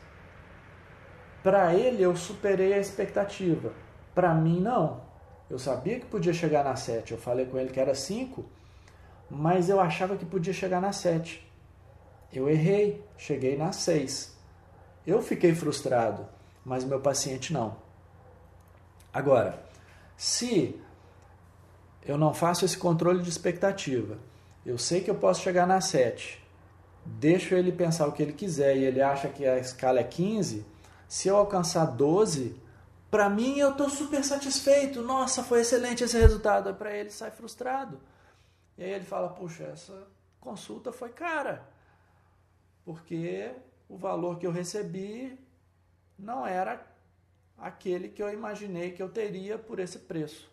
para 1.42 1.74
ele 1.74 2.02
eu 2.02 2.14
superei 2.16 2.74
a 2.74 2.78
expectativa. 2.78 3.72
Para 4.14 4.34
mim, 4.34 4.60
não. 4.60 5.04
Eu 5.48 5.58
sabia 5.58 6.00
que 6.00 6.06
podia 6.06 6.32
chegar 6.32 6.64
na 6.64 6.74
7. 6.74 7.12
Eu 7.12 7.18
falei 7.18 7.46
com 7.46 7.58
ele 7.58 7.70
que 7.70 7.78
era 7.78 7.94
5, 7.94 8.44
mas 9.30 9.68
eu 9.68 9.80
achava 9.80 10.16
que 10.16 10.24
podia 10.24 10.52
chegar 10.52 10.80
na 10.80 10.92
7. 10.92 11.45
Eu 12.36 12.50
errei, 12.50 13.02
cheguei 13.16 13.56
na 13.56 13.72
6. 13.72 14.36
Eu 15.06 15.22
fiquei 15.22 15.54
frustrado, 15.54 16.28
mas 16.62 16.84
meu 16.84 17.00
paciente 17.00 17.50
não. 17.50 17.78
Agora, 19.10 19.64
se 20.18 20.78
eu 22.04 22.18
não 22.18 22.34
faço 22.34 22.66
esse 22.66 22.76
controle 22.76 23.22
de 23.22 23.30
expectativa, 23.30 24.18
eu 24.66 24.76
sei 24.76 25.00
que 25.00 25.10
eu 25.10 25.14
posso 25.14 25.40
chegar 25.40 25.66
na 25.66 25.80
7, 25.80 26.44
deixo 27.06 27.54
ele 27.54 27.72
pensar 27.72 28.06
o 28.06 28.12
que 28.12 28.22
ele 28.22 28.34
quiser 28.34 28.76
e 28.76 28.84
ele 28.84 29.00
acha 29.00 29.30
que 29.30 29.46
a 29.46 29.58
escala 29.58 30.00
é 30.00 30.04
15, 30.04 30.62
se 31.08 31.28
eu 31.28 31.38
alcançar 31.38 31.86
12, 31.86 32.54
para 33.10 33.30
mim 33.30 33.58
eu 33.58 33.70
estou 33.70 33.88
super 33.88 34.22
satisfeito. 34.22 35.00
Nossa, 35.00 35.42
foi 35.42 35.62
excelente 35.62 36.04
esse 36.04 36.18
resultado. 36.18 36.74
Para 36.74 36.94
ele 36.94 37.08
sai 37.08 37.30
frustrado. 37.30 37.98
E 38.76 38.84
aí 38.84 38.90
ele 38.90 39.04
fala: 39.04 39.30
Puxa, 39.30 39.64
essa 39.64 40.06
consulta 40.38 40.92
foi 40.92 41.08
cara 41.08 41.75
porque 42.86 43.52
o 43.88 43.98
valor 43.98 44.38
que 44.38 44.46
eu 44.46 44.52
recebi 44.52 45.36
não 46.16 46.46
era 46.46 46.86
aquele 47.58 48.08
que 48.08 48.22
eu 48.22 48.32
imaginei 48.32 48.92
que 48.92 49.02
eu 49.02 49.08
teria 49.08 49.58
por 49.58 49.80
esse 49.80 49.98
preço. 49.98 50.48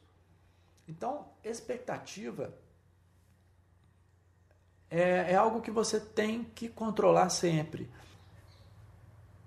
Então, 0.88 1.28
expectativa 1.44 2.52
é, 4.90 5.32
é 5.32 5.36
algo 5.36 5.62
que 5.62 5.70
você 5.70 6.00
tem 6.00 6.44
que 6.44 6.68
controlar 6.68 7.30
sempre. 7.30 7.88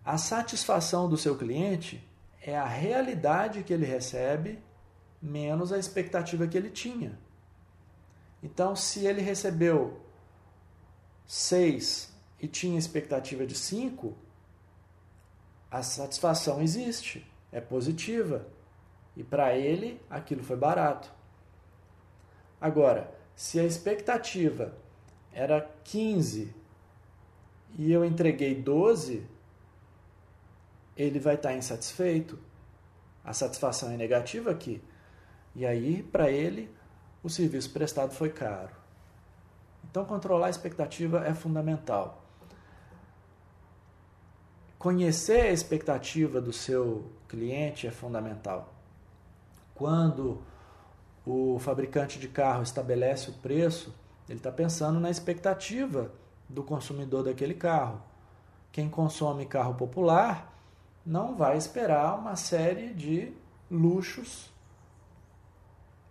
A 0.04 0.16
satisfação 0.16 1.08
do 1.08 1.16
seu 1.16 1.36
cliente 1.36 2.02
é 2.40 2.56
a 2.56 2.64
realidade 2.64 3.64
que 3.64 3.72
ele 3.72 3.84
recebe 3.84 4.62
menos 5.20 5.72
a 5.72 5.78
expectativa 5.78 6.46
que 6.46 6.56
ele 6.56 6.70
tinha. 6.70 7.18
Então, 8.40 8.76
se 8.76 9.04
ele 9.04 9.20
recebeu 9.20 10.00
seis 11.26 12.15
e 12.40 12.46
tinha 12.46 12.78
expectativa 12.78 13.46
de 13.46 13.54
5, 13.54 14.14
a 15.70 15.82
satisfação 15.82 16.62
existe, 16.62 17.26
é 17.50 17.60
positiva. 17.60 18.46
E 19.16 19.24
para 19.24 19.56
ele 19.56 20.00
aquilo 20.10 20.42
foi 20.42 20.56
barato. 20.56 21.10
Agora, 22.60 23.12
se 23.34 23.58
a 23.58 23.64
expectativa 23.64 24.74
era 25.32 25.60
15 25.84 26.54
e 27.78 27.92
eu 27.92 28.04
entreguei 28.04 28.54
12, 28.54 29.26
ele 30.96 31.18
vai 31.18 31.34
estar 31.34 31.54
insatisfeito. 31.54 32.38
A 33.24 33.32
satisfação 33.32 33.90
é 33.90 33.96
negativa 33.96 34.50
aqui. 34.50 34.82
E 35.54 35.66
aí, 35.66 36.02
para 36.02 36.30
ele, 36.30 36.70
o 37.22 37.28
serviço 37.28 37.72
prestado 37.72 38.12
foi 38.12 38.30
caro. 38.30 38.74
Então, 39.84 40.04
controlar 40.04 40.46
a 40.46 40.50
expectativa 40.50 41.26
é 41.26 41.34
fundamental. 41.34 42.25
Conhecer 44.86 45.40
a 45.40 45.50
expectativa 45.50 46.40
do 46.40 46.52
seu 46.52 47.10
cliente 47.26 47.88
é 47.88 47.90
fundamental. 47.90 48.72
Quando 49.74 50.40
o 51.26 51.58
fabricante 51.58 52.20
de 52.20 52.28
carro 52.28 52.62
estabelece 52.62 53.30
o 53.30 53.32
preço, 53.32 53.92
ele 54.28 54.38
está 54.38 54.52
pensando 54.52 55.00
na 55.00 55.10
expectativa 55.10 56.12
do 56.48 56.62
consumidor 56.62 57.24
daquele 57.24 57.54
carro. 57.54 58.00
Quem 58.70 58.88
consome 58.88 59.44
carro 59.44 59.74
popular 59.74 60.56
não 61.04 61.34
vai 61.34 61.56
esperar 61.56 62.16
uma 62.16 62.36
série 62.36 62.94
de 62.94 63.32
luxos 63.68 64.52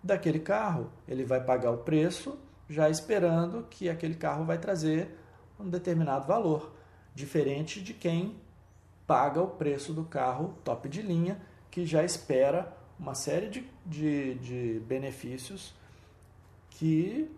daquele 0.04 0.42
carro. 0.42 0.92
Ele 1.08 1.24
vai 1.24 1.42
pagar 1.42 1.72
o 1.72 1.78
preço 1.78 2.38
já 2.68 2.90
esperando 2.90 3.66
que 3.70 3.88
aquele 3.88 4.16
carro 4.16 4.44
vai 4.44 4.58
trazer 4.58 5.18
um 5.58 5.70
determinado 5.70 6.28
valor, 6.28 6.74
diferente 7.16 7.82
de 7.82 7.94
quem 7.94 8.44
paga 9.08 9.41
o 9.41 9.48
preço 9.48 9.94
do 9.94 10.04
carro 10.04 10.56
top 10.63 10.89
de 10.89 11.02
linha, 11.02 11.41
que 11.70 11.86
já 11.86 12.04
espera 12.04 12.76
uma 13.00 13.13
série 13.13 13.50
de, 13.50 13.70
de, 13.86 14.36
de 14.36 14.80
benefícios 14.88 15.74
que 16.70 17.30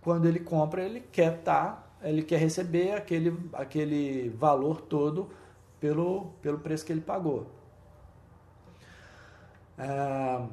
quando 0.00 0.26
ele 0.26 0.40
compra 0.40 0.82
ele 0.82 1.00
quer 1.00 1.42
tá, 1.42 1.84
ele 2.02 2.22
quer 2.22 2.38
receber 2.38 2.92
aquele, 2.92 3.38
aquele 3.52 4.30
valor 4.30 4.80
todo 4.80 5.30
pelo, 5.78 6.32
pelo 6.42 6.58
preço 6.58 6.84
que 6.84 6.92
ele 6.92 7.00
pagou. 7.00 7.46
Ah, 9.78 10.46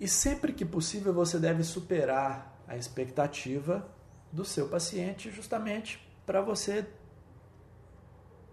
e 0.00 0.08
sempre 0.08 0.52
que 0.52 0.64
possível 0.64 1.12
você 1.12 1.38
deve 1.38 1.62
superar 1.62 2.60
a 2.66 2.76
expectativa 2.76 3.86
do 4.32 4.44
seu 4.44 4.68
paciente, 4.68 5.30
justamente 5.30 6.04
para 6.26 6.40
você 6.40 6.86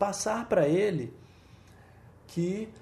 passar 0.02 0.50
para 0.50 0.68
ele 0.68 1.14
que 2.26 2.74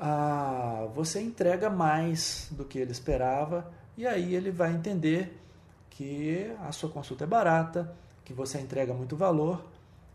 ah, 0.00 0.88
você 0.92 1.20
entrega 1.20 1.70
mais 1.70 2.48
do 2.50 2.64
que 2.64 2.80
ele 2.80 2.90
esperava 2.90 3.70
e 3.96 4.04
aí 4.04 4.34
ele 4.34 4.50
vai 4.50 4.72
entender 4.72 5.40
que 5.88 6.52
a 6.66 6.72
sua 6.72 6.90
consulta 6.90 7.22
é 7.22 7.26
barata, 7.28 7.94
que 8.24 8.32
você 8.32 8.58
entrega 8.58 8.92
muito 8.92 9.14
valor 9.16 9.64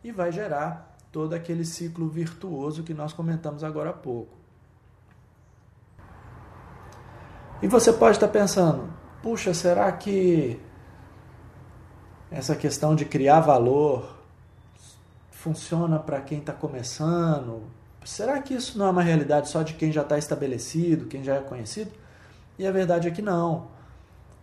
e 0.03 0.11
vai 0.11 0.33
gerar 0.33 0.97
todo 1.13 1.33
aquele 1.33 1.63
ciclo 1.63 2.09
virtuoso 2.09 2.83
que 2.83 2.93
nós 2.93 3.13
comentamos 3.13 3.63
agora 3.63 3.91
há 3.91 3.93
pouco. 3.93 4.35
E 7.61 7.69
você 7.69 7.93
pode 7.93 8.17
estar 8.17 8.27
pensando, 8.27 8.93
puxa, 9.23 9.53
será 9.53 9.89
que 9.93 10.59
essa 12.29 12.53
questão 12.53 12.95
de 12.95 13.05
criar 13.05 13.39
valor 13.39 14.18
funciona 15.39 15.97
para 15.97 16.19
quem 16.19 16.39
está 16.39 16.51
começando? 16.51 17.63
Será 18.03 18.41
que 18.41 18.53
isso 18.53 18.77
não 18.77 18.87
é 18.87 18.89
uma 18.89 19.01
realidade 19.01 19.47
só 19.47 19.63
de 19.63 19.73
quem 19.73 19.89
já 19.89 20.01
está 20.01 20.17
estabelecido, 20.17 21.05
quem 21.05 21.23
já 21.23 21.35
é 21.35 21.39
conhecido? 21.39 21.91
E 22.57 22.67
a 22.67 22.71
verdade 22.71 23.07
é 23.07 23.11
que 23.11 23.21
não, 23.21 23.69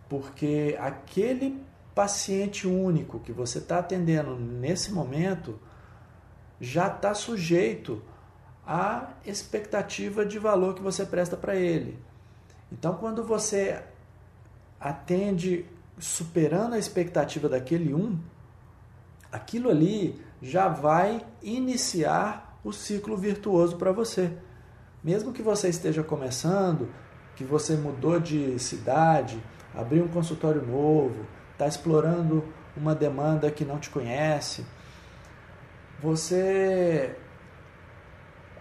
porque 0.09 0.75
aquele 0.79 1.63
paciente 1.93 2.67
único 2.67 3.19
que 3.19 3.31
você 3.31 3.59
está 3.59 3.77
atendendo 3.77 4.35
nesse 4.35 4.91
momento 4.91 5.59
já 6.59 6.87
está 6.87 7.13
sujeito 7.13 8.01
à 8.65 9.09
expectativa 9.23 10.25
de 10.25 10.39
valor 10.39 10.73
que 10.73 10.81
você 10.81 11.05
presta 11.05 11.37
para 11.37 11.55
ele. 11.55 11.99
Então, 12.71 12.95
quando 12.95 13.23
você 13.23 13.83
atende 14.79 15.63
superando 15.99 16.73
a 16.73 16.79
expectativa 16.79 17.47
daquele 17.47 17.93
um, 17.93 18.17
aquilo 19.31 19.69
ali 19.69 20.19
já 20.41 20.67
vai 20.67 21.25
iniciar 21.41 22.59
o 22.63 22.71
ciclo 22.71 23.17
virtuoso 23.17 23.77
para 23.77 23.91
você. 23.91 24.31
Mesmo 25.03 25.31
que 25.31 25.41
você 25.41 25.69
esteja 25.69 26.03
começando, 26.03 26.89
que 27.35 27.43
você 27.43 27.75
mudou 27.75 28.19
de 28.19 28.57
cidade, 28.59 29.41
abriu 29.73 30.03
um 30.03 30.07
consultório 30.07 30.65
novo, 30.65 31.25
está 31.53 31.67
explorando 31.67 32.43
uma 32.75 32.93
demanda 32.93 33.49
que 33.49 33.65
não 33.65 33.79
te 33.79 33.89
conhece, 33.89 34.65
você 36.01 37.15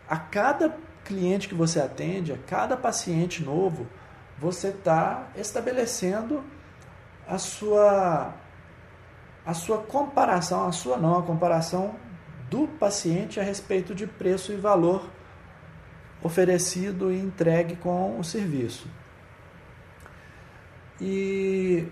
a 0.09 0.17
cada 0.17 0.77
cliente 1.05 1.49
que 1.49 1.55
você 1.55 1.81
atende, 1.81 2.33
a 2.33 2.39
cada 2.39 2.77
paciente 2.77 3.43
novo, 3.43 3.87
você 4.39 4.69
está 4.69 5.29
estabelecendo 5.37 6.43
a 7.27 7.39
sua 7.39 8.35
a 9.47 9.55
sua 9.55 9.79
comparação, 9.79 10.67
a 10.67 10.73
sua 10.73 10.97
não, 10.97 11.21
a 11.21 11.23
comparação 11.23 11.95
do 12.51 12.67
paciente 12.67 13.39
a 13.39 13.45
respeito 13.45 13.95
de 13.95 14.07
preço 14.07 14.53
e 14.53 14.57
valor 14.57 15.09
oferecido 16.21 17.13
e 17.13 17.19
entregue 17.19 17.77
com 17.77 18.19
o 18.19 18.25
serviço. 18.25 18.89
E 21.01 21.87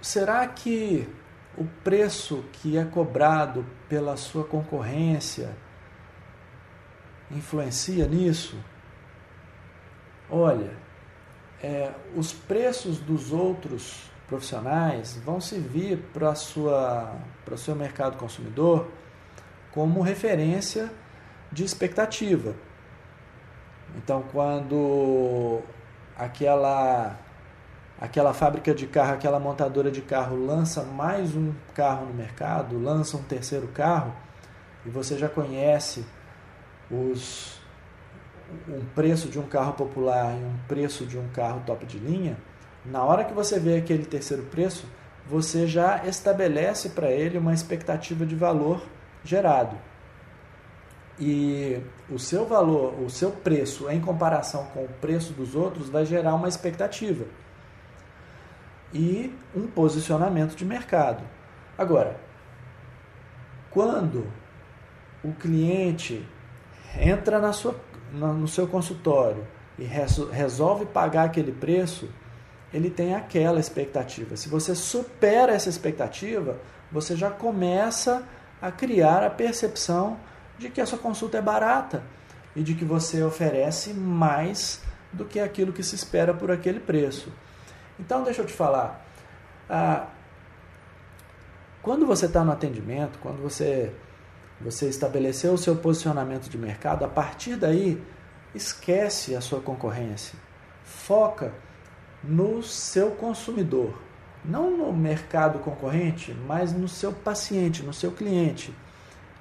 será 0.00 0.46
que 0.48 1.08
o 1.56 1.64
preço 1.84 2.44
que 2.52 2.76
é 2.76 2.84
cobrado 2.84 3.64
pela 3.88 4.16
sua 4.16 4.42
concorrência 4.42 5.54
influencia 7.30 8.08
nisso? 8.08 8.58
Olha, 10.28 10.72
é, 11.62 11.92
os 12.16 12.32
preços 12.32 12.98
dos 12.98 13.32
outros 13.32 14.11
profissionais 14.32 15.20
vão 15.22 15.38
servir 15.42 15.98
para 16.10 16.30
o 16.30 17.58
seu 17.58 17.76
mercado 17.76 18.16
consumidor 18.16 18.88
como 19.70 20.00
referência 20.00 20.90
de 21.52 21.62
expectativa. 21.62 22.54
Então, 23.94 24.24
quando 24.32 25.60
aquela 26.16 27.18
aquela 28.00 28.32
fábrica 28.32 28.74
de 28.74 28.86
carro, 28.86 29.12
aquela 29.12 29.38
montadora 29.38 29.90
de 29.90 30.00
carro 30.00 30.34
lança 30.34 30.82
mais 30.82 31.36
um 31.36 31.52
carro 31.74 32.06
no 32.06 32.14
mercado, 32.14 32.82
lança 32.82 33.18
um 33.18 33.22
terceiro 33.22 33.68
carro, 33.68 34.14
e 34.86 34.88
você 34.88 35.18
já 35.18 35.28
conhece 35.28 36.06
os 36.90 37.60
um 38.66 38.84
preço 38.94 39.28
de 39.28 39.38
um 39.38 39.46
carro 39.46 39.74
popular 39.74 40.34
e 40.34 40.42
um 40.42 40.56
preço 40.66 41.04
de 41.06 41.18
um 41.18 41.28
carro 41.28 41.62
top 41.66 41.84
de 41.86 41.98
linha, 41.98 42.36
na 42.84 43.04
hora 43.04 43.24
que 43.24 43.32
você 43.32 43.58
vê 43.58 43.76
aquele 43.76 44.04
terceiro 44.04 44.42
preço, 44.44 44.86
você 45.26 45.66
já 45.66 46.04
estabelece 46.04 46.90
para 46.90 47.10
ele 47.10 47.38
uma 47.38 47.54
expectativa 47.54 48.26
de 48.26 48.34
valor 48.34 48.82
gerado. 49.24 49.76
E 51.18 51.80
o 52.10 52.18
seu 52.18 52.44
valor, 52.46 53.00
o 53.00 53.08
seu 53.08 53.30
preço 53.30 53.88
em 53.88 54.00
comparação 54.00 54.64
com 54.74 54.84
o 54.84 54.88
preço 55.00 55.32
dos 55.32 55.54
outros 55.54 55.88
vai 55.88 56.04
gerar 56.04 56.34
uma 56.34 56.48
expectativa 56.48 57.24
e 58.92 59.34
um 59.54 59.66
posicionamento 59.66 60.56
de 60.56 60.64
mercado. 60.64 61.22
Agora, 61.78 62.18
quando 63.70 64.26
o 65.22 65.32
cliente 65.32 66.26
entra 66.98 67.38
na 67.38 67.52
sua, 67.52 67.74
no 68.12 68.48
seu 68.48 68.66
consultório 68.66 69.46
e 69.78 69.84
resolve 69.84 70.84
pagar 70.86 71.24
aquele 71.24 71.52
preço, 71.52 72.08
ele 72.72 72.90
tem 72.90 73.14
aquela 73.14 73.60
expectativa. 73.60 74.36
Se 74.36 74.48
você 74.48 74.74
supera 74.74 75.52
essa 75.52 75.68
expectativa, 75.68 76.58
você 76.90 77.14
já 77.14 77.30
começa 77.30 78.22
a 78.60 78.70
criar 78.70 79.22
a 79.22 79.30
percepção 79.30 80.18
de 80.58 80.70
que 80.70 80.80
a 80.80 80.86
sua 80.86 80.98
consulta 80.98 81.38
é 81.38 81.42
barata 81.42 82.02
e 82.54 82.62
de 82.62 82.74
que 82.74 82.84
você 82.84 83.22
oferece 83.22 83.92
mais 83.92 84.80
do 85.12 85.24
que 85.24 85.40
aquilo 85.40 85.72
que 85.72 85.82
se 85.82 85.94
espera 85.94 86.32
por 86.32 86.50
aquele 86.50 86.80
preço. 86.80 87.32
Então, 87.98 88.22
deixa 88.22 88.40
eu 88.40 88.46
te 88.46 88.52
falar. 88.52 89.04
Ah, 89.68 90.06
quando 91.82 92.06
você 92.06 92.26
está 92.26 92.44
no 92.44 92.52
atendimento, 92.52 93.18
quando 93.18 93.42
você, 93.42 93.92
você 94.60 94.88
estabeleceu 94.88 95.52
o 95.52 95.58
seu 95.58 95.76
posicionamento 95.76 96.48
de 96.48 96.56
mercado, 96.56 97.04
a 97.04 97.08
partir 97.08 97.56
daí, 97.56 98.02
esquece 98.54 99.34
a 99.34 99.40
sua 99.40 99.60
concorrência. 99.60 100.38
Foca 100.84 101.52
no 102.22 102.62
seu 102.62 103.12
consumidor. 103.12 103.98
Não 104.44 104.76
no 104.76 104.92
mercado 104.92 105.60
concorrente, 105.60 106.34
mas 106.46 106.72
no 106.72 106.88
seu 106.88 107.12
paciente, 107.12 107.82
no 107.82 107.92
seu 107.92 108.10
cliente. 108.10 108.74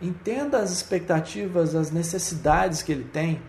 Entenda 0.01 0.59
as 0.59 0.71
expectativas, 0.71 1.75
as 1.75 1.91
necessidades 1.91 2.81
que 2.81 2.91
ele 2.91 3.03
tem 3.03 3.41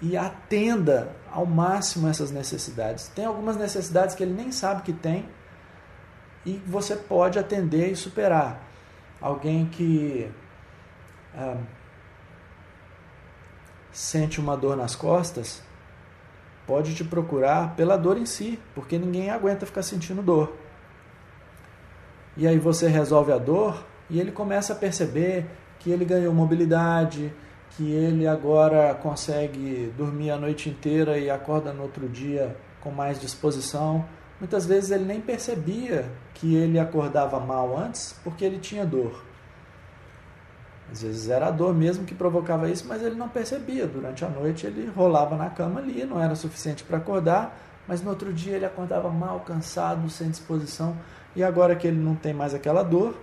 e 0.00 0.16
atenda 0.16 1.14
ao 1.30 1.46
máximo 1.46 2.08
essas 2.08 2.30
necessidades. 2.30 3.08
Tem 3.08 3.24
algumas 3.24 3.56
necessidades 3.56 4.14
que 4.14 4.22
ele 4.22 4.34
nem 4.34 4.52
sabe 4.52 4.82
que 4.82 4.92
tem 4.92 5.28
e 6.44 6.62
você 6.66 6.94
pode 6.96 7.38
atender 7.38 7.90
e 7.90 7.96
superar. 7.96 8.62
Alguém 9.20 9.66
que 9.66 10.30
ah, 11.34 11.56
sente 13.90 14.40
uma 14.40 14.56
dor 14.56 14.76
nas 14.76 14.94
costas 14.94 15.62
pode 16.66 16.94
te 16.94 17.04
procurar 17.04 17.74
pela 17.76 17.96
dor 17.96 18.16
em 18.16 18.26
si, 18.26 18.58
porque 18.74 18.98
ninguém 18.98 19.30
aguenta 19.30 19.66
ficar 19.66 19.82
sentindo 19.82 20.22
dor. 20.22 20.56
e 22.36 22.48
aí 22.48 22.58
você 22.58 22.88
resolve 22.88 23.32
a 23.32 23.38
dor 23.38 23.84
e 24.10 24.18
ele 24.18 24.32
começa 24.32 24.72
a 24.72 24.76
perceber 24.76 25.46
que 25.78 25.90
ele 25.90 26.04
ganhou 26.04 26.32
mobilidade, 26.34 27.32
que 27.70 27.92
ele 27.92 28.26
agora 28.26 28.94
consegue 28.94 29.92
dormir 29.96 30.30
a 30.30 30.36
noite 30.36 30.68
inteira 30.68 31.18
e 31.18 31.30
acorda 31.30 31.72
no 31.72 31.82
outro 31.82 32.08
dia 32.08 32.56
com 32.80 32.90
mais 32.90 33.20
disposição. 33.20 34.04
Muitas 34.38 34.66
vezes 34.66 34.90
ele 34.90 35.04
nem 35.04 35.20
percebia 35.20 36.10
que 36.34 36.54
ele 36.54 36.78
acordava 36.78 37.38
mal 37.40 37.76
antes 37.76 38.18
porque 38.24 38.44
ele 38.44 38.58
tinha 38.58 38.84
dor. 38.84 39.33
Às 40.90 41.02
vezes 41.02 41.28
era 41.28 41.48
a 41.48 41.50
dor 41.50 41.74
mesmo 41.74 42.04
que 42.04 42.14
provocava 42.14 42.68
isso, 42.68 42.86
mas 42.86 43.02
ele 43.02 43.14
não 43.14 43.28
percebia. 43.28 43.86
Durante 43.86 44.24
a 44.24 44.28
noite 44.28 44.66
ele 44.66 44.90
rolava 44.94 45.36
na 45.36 45.50
cama 45.50 45.80
ali, 45.80 46.04
não 46.04 46.22
era 46.22 46.34
suficiente 46.34 46.84
para 46.84 46.98
acordar, 46.98 47.58
mas 47.88 48.02
no 48.02 48.10
outro 48.10 48.32
dia 48.32 48.56
ele 48.56 48.66
acordava 48.66 49.10
mal, 49.10 49.40
cansado, 49.40 50.08
sem 50.10 50.30
disposição. 50.30 50.96
E 51.34 51.42
agora 51.42 51.74
que 51.74 51.86
ele 51.86 51.98
não 51.98 52.14
tem 52.14 52.32
mais 52.32 52.54
aquela 52.54 52.82
dor, 52.82 53.16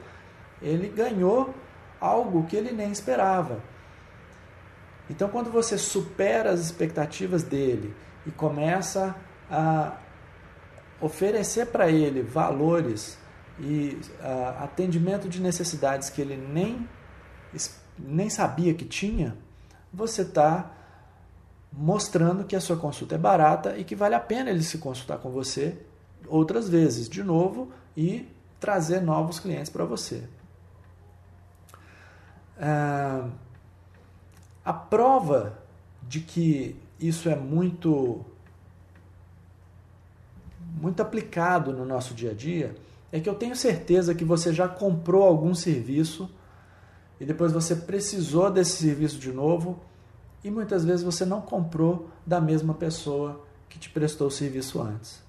ele 0.61 0.89
ganhou 0.89 1.53
algo 1.99 2.45
que 2.45 2.55
ele 2.55 2.71
nem 2.71 2.91
esperava. 2.91 3.59
Então, 5.09 5.29
quando 5.29 5.51
você 5.51 5.77
supera 5.77 6.51
as 6.51 6.59
expectativas 6.59 7.43
dele 7.43 7.93
e 8.25 8.31
começa 8.31 9.15
a 9.49 9.93
oferecer 11.01 11.67
para 11.67 11.89
ele 11.89 12.21
valores 12.21 13.17
e 13.59 13.99
uh, 14.21 14.63
atendimento 14.63 15.27
de 15.27 15.41
necessidades 15.41 16.09
que 16.09 16.21
ele 16.21 16.37
nem, 16.37 16.87
nem 17.97 18.29
sabia 18.29 18.73
que 18.73 18.85
tinha, 18.85 19.35
você 19.93 20.21
está 20.21 20.71
mostrando 21.71 22.43
que 22.43 22.55
a 22.55 22.61
sua 22.61 22.77
consulta 22.77 23.15
é 23.15 23.17
barata 23.17 23.77
e 23.77 23.83
que 23.83 23.95
vale 23.95 24.15
a 24.15 24.19
pena 24.19 24.49
ele 24.49 24.63
se 24.63 24.77
consultar 24.77 25.17
com 25.19 25.29
você 25.29 25.77
outras 26.27 26.67
vezes, 26.67 27.07
de 27.07 27.23
novo, 27.23 27.71
e 27.95 28.27
trazer 28.59 29.01
novos 29.01 29.39
clientes 29.39 29.69
para 29.69 29.85
você. 29.85 30.23
Uh, 32.57 33.31
a 34.63 34.73
prova 34.73 35.57
de 36.07 36.19
que 36.19 36.75
isso 36.99 37.27
é 37.29 37.35
muito 37.35 38.23
muito 40.79 41.01
aplicado 41.01 41.73
no 41.73 41.85
nosso 41.85 42.13
dia 42.13 42.31
a 42.31 42.33
dia 42.33 42.75
é 43.11 43.19
que 43.19 43.27
eu 43.27 43.35
tenho 43.35 43.55
certeza 43.55 44.15
que 44.15 44.23
você 44.23 44.53
já 44.53 44.67
comprou 44.67 45.23
algum 45.23 45.53
serviço 45.53 46.29
e 47.21 47.25
depois 47.25 47.51
você 47.51 47.75
precisou 47.75 48.49
desse 48.49 48.77
serviço 48.77 49.19
de 49.19 49.31
novo 49.31 49.79
e 50.43 50.49
muitas 50.49 50.83
vezes 50.83 51.03
você 51.03 51.23
não 51.23 51.39
comprou 51.39 52.09
da 52.25 52.41
mesma 52.41 52.73
pessoa 52.73 53.45
que 53.69 53.77
te 53.77 53.91
prestou 53.91 54.25
o 54.25 54.31
serviço 54.31 54.81
antes. 54.81 55.21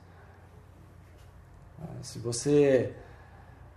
Se 2.00 2.18
você 2.18 2.94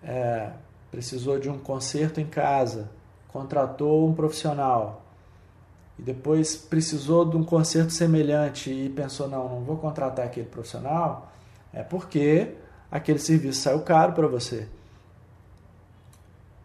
é, 0.01 0.53
precisou 0.89 1.37
de 1.37 1.49
um 1.49 1.59
conserto 1.59 2.21
em 2.21 2.25
casa, 2.25 2.89
contratou 3.27 4.07
um 4.07 4.13
profissional 4.13 5.03
e 5.99 6.01
depois 6.01 6.55
precisou 6.55 7.25
de 7.25 7.35
um 7.35 7.43
conserto 7.43 7.91
semelhante 7.91 8.71
e 8.71 8.89
pensou: 8.89 9.27
não, 9.27 9.49
não 9.49 9.61
vou 9.61 9.75
contratar 9.75 10.25
aquele 10.25 10.47
profissional, 10.47 11.33
é 11.73 11.83
porque 11.83 12.55
aquele 12.89 13.19
serviço 13.19 13.59
saiu 13.59 13.81
caro 13.81 14.13
para 14.13 14.25
você. 14.25 14.69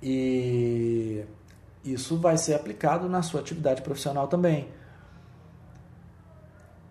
E 0.00 1.24
isso 1.84 2.18
vai 2.18 2.36
ser 2.36 2.54
aplicado 2.54 3.08
na 3.08 3.22
sua 3.22 3.40
atividade 3.40 3.82
profissional 3.82 4.28
também. 4.28 4.68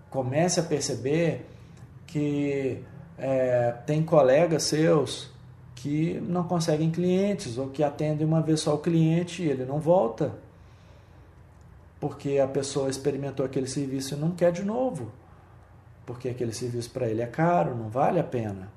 Comece 0.09 0.59
a 0.59 0.63
perceber 0.63 1.45
que 2.07 2.83
é, 3.17 3.71
tem 3.85 4.03
colegas 4.03 4.63
seus 4.63 5.29
que 5.75 6.19
não 6.21 6.43
conseguem 6.43 6.89
clientes 6.91 7.57
ou 7.57 7.69
que 7.69 7.83
atendem 7.83 8.25
uma 8.25 8.41
vez 8.41 8.59
só 8.59 8.75
o 8.75 8.79
cliente 8.79 9.43
e 9.43 9.49
ele 9.49 9.65
não 9.65 9.79
volta 9.79 10.33
porque 11.99 12.39
a 12.39 12.47
pessoa 12.47 12.89
experimentou 12.89 13.45
aquele 13.45 13.67
serviço 13.67 14.15
e 14.15 14.17
não 14.17 14.31
quer 14.31 14.51
de 14.51 14.63
novo, 14.63 15.11
porque 16.05 16.29
aquele 16.29 16.53
serviço 16.53 16.89
para 16.91 17.07
ele 17.07 17.21
é 17.21 17.27
caro, 17.27 17.75
não 17.75 17.89
vale 17.89 18.19
a 18.19 18.23
pena. 18.23 18.71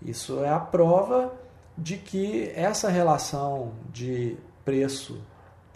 Isso 0.00 0.42
é 0.44 0.48
a 0.48 0.60
prova 0.60 1.32
de 1.78 1.96
que 1.96 2.50
essa 2.54 2.88
relação 2.88 3.72
de 3.92 4.36
preço 4.64 5.22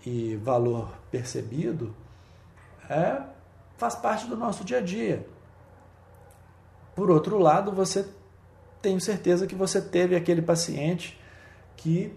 e 0.05 0.37
valor 0.37 0.93
percebido 1.11 1.95
é, 2.91 3.23
faz 3.77 3.95
parte 3.95 4.27
do 4.27 4.37
nosso 4.37 4.65
dia 4.65 4.79
a 4.79 4.81
dia. 4.81 5.25
Por 6.95 7.11
outro 7.11 7.38
lado, 7.38 7.71
você 7.73 8.07
tenho 8.83 9.01
certeza 9.01 9.47
que 9.47 9.55
você 9.55 9.81
teve 9.81 10.17
aquele 10.17 10.43
paciente 10.43 11.19
que 11.77 12.15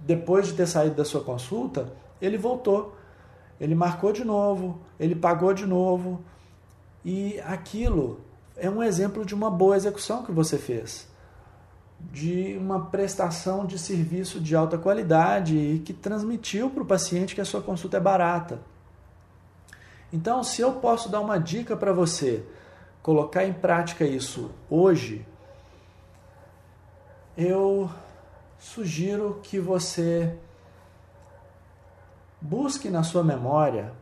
depois 0.00 0.48
de 0.48 0.54
ter 0.54 0.66
saído 0.66 0.96
da 0.96 1.04
sua 1.04 1.22
consulta, 1.22 1.92
ele 2.20 2.36
voltou. 2.36 2.96
Ele 3.60 3.74
marcou 3.74 4.12
de 4.12 4.24
novo, 4.24 4.80
ele 4.98 5.14
pagou 5.14 5.52
de 5.54 5.66
novo. 5.66 6.24
E 7.04 7.38
aquilo 7.40 8.20
é 8.56 8.68
um 8.68 8.82
exemplo 8.82 9.24
de 9.24 9.34
uma 9.34 9.50
boa 9.50 9.76
execução 9.76 10.24
que 10.24 10.32
você 10.32 10.58
fez, 10.58 11.06
de 12.12 12.56
uma 12.58 12.86
prestação 12.86 13.66
de 13.66 13.78
serviço 13.78 14.40
de 14.40 14.56
alta 14.56 14.76
qualidade 14.78 15.56
e 15.56 15.78
que 15.78 15.92
transmitiu 15.92 16.70
para 16.70 16.82
o 16.82 16.86
paciente 16.86 17.34
que 17.34 17.40
a 17.40 17.44
sua 17.44 17.62
consulta 17.62 17.96
é 17.96 18.00
barata. 18.00 18.60
Então, 20.12 20.42
se 20.42 20.60
eu 20.60 20.72
posso 20.74 21.08
dar 21.08 21.20
uma 21.20 21.38
dica 21.38 21.76
para 21.76 21.92
você, 21.92 22.44
colocar 23.02 23.44
em 23.44 23.52
prática 23.52 24.04
isso 24.04 24.50
hoje, 24.68 25.24
eu 27.36 27.88
sugiro 28.58 29.40
que 29.42 29.58
você 29.58 30.36
Busque 32.40 32.88
na 32.88 33.02
sua 33.02 33.22
memória 33.22 33.92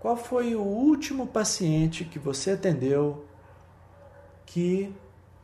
qual 0.00 0.16
foi 0.16 0.56
o 0.56 0.62
último 0.62 1.26
paciente 1.26 2.04
que 2.04 2.18
você 2.18 2.52
atendeu 2.52 3.26
que 4.46 4.94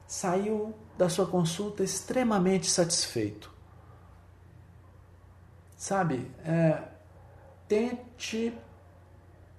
saiu 0.08 0.74
da 0.96 1.10
sua 1.10 1.26
consulta 1.26 1.84
extremamente 1.84 2.70
satisfeito. 2.70 3.52
Sabe, 5.76 6.28
é, 6.44 6.82
tente 7.68 8.52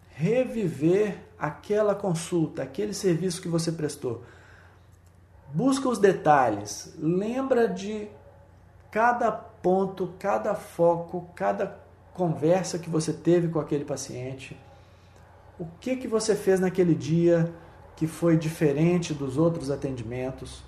reviver 0.10 1.24
aquela 1.38 1.96
consulta, 1.96 2.64
aquele 2.64 2.94
serviço 2.94 3.42
que 3.42 3.48
você 3.48 3.72
prestou. 3.72 4.24
Busca 5.54 5.88
os 5.88 6.00
detalhes, 6.00 6.94
lembra 6.98 7.68
de 7.70 8.10
cada 8.92 9.32
ponto, 9.32 10.14
cada 10.20 10.56
foco, 10.56 11.30
cada 11.36 11.80
conversa 12.14 12.80
que 12.80 12.90
você 12.90 13.14
teve 13.14 13.48
com 13.48 13.60
aquele 13.60 13.86
paciente, 13.86 14.60
o 15.60 15.66
que 15.80 15.96
que 15.96 16.08
você 16.08 16.36
fez 16.36 16.60
naquele 16.60 16.96
dia 16.96 17.54
que 18.00 18.08
foi 18.08 18.38
diferente 18.38 19.14
dos 19.14 19.38
outros 19.38 19.70
atendimentos, 19.70 20.64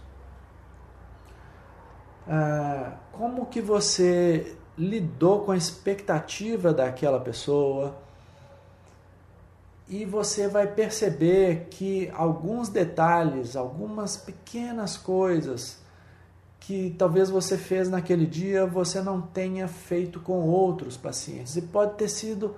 ah, 2.28 2.98
como 3.14 3.46
que 3.46 3.62
você 3.62 4.58
lidou 4.78 5.46
com 5.46 5.54
a 5.54 5.56
expectativa 5.56 6.74
daquela 6.74 7.22
pessoa 7.22 7.96
e 9.88 10.04
você 10.04 10.50
vai 10.50 10.68
perceber 10.68 11.68
que 11.70 12.12
alguns 12.14 12.68
detalhes, 12.68 13.56
algumas 13.56 14.18
pequenas 14.18 14.98
coisas 14.98 15.80
que 16.60 16.94
talvez 16.98 17.30
você 17.30 17.58
fez 17.58 17.90
naquele 17.90 18.26
dia 18.26 18.66
você 18.66 19.02
não 19.02 19.22
tenha 19.22 19.70
feito 19.70 20.20
com 20.20 20.42
outros 20.50 20.98
pacientes. 20.98 21.56
E 21.56 21.62
pode 21.62 21.94
ter 21.94 22.10
sido 22.10 22.58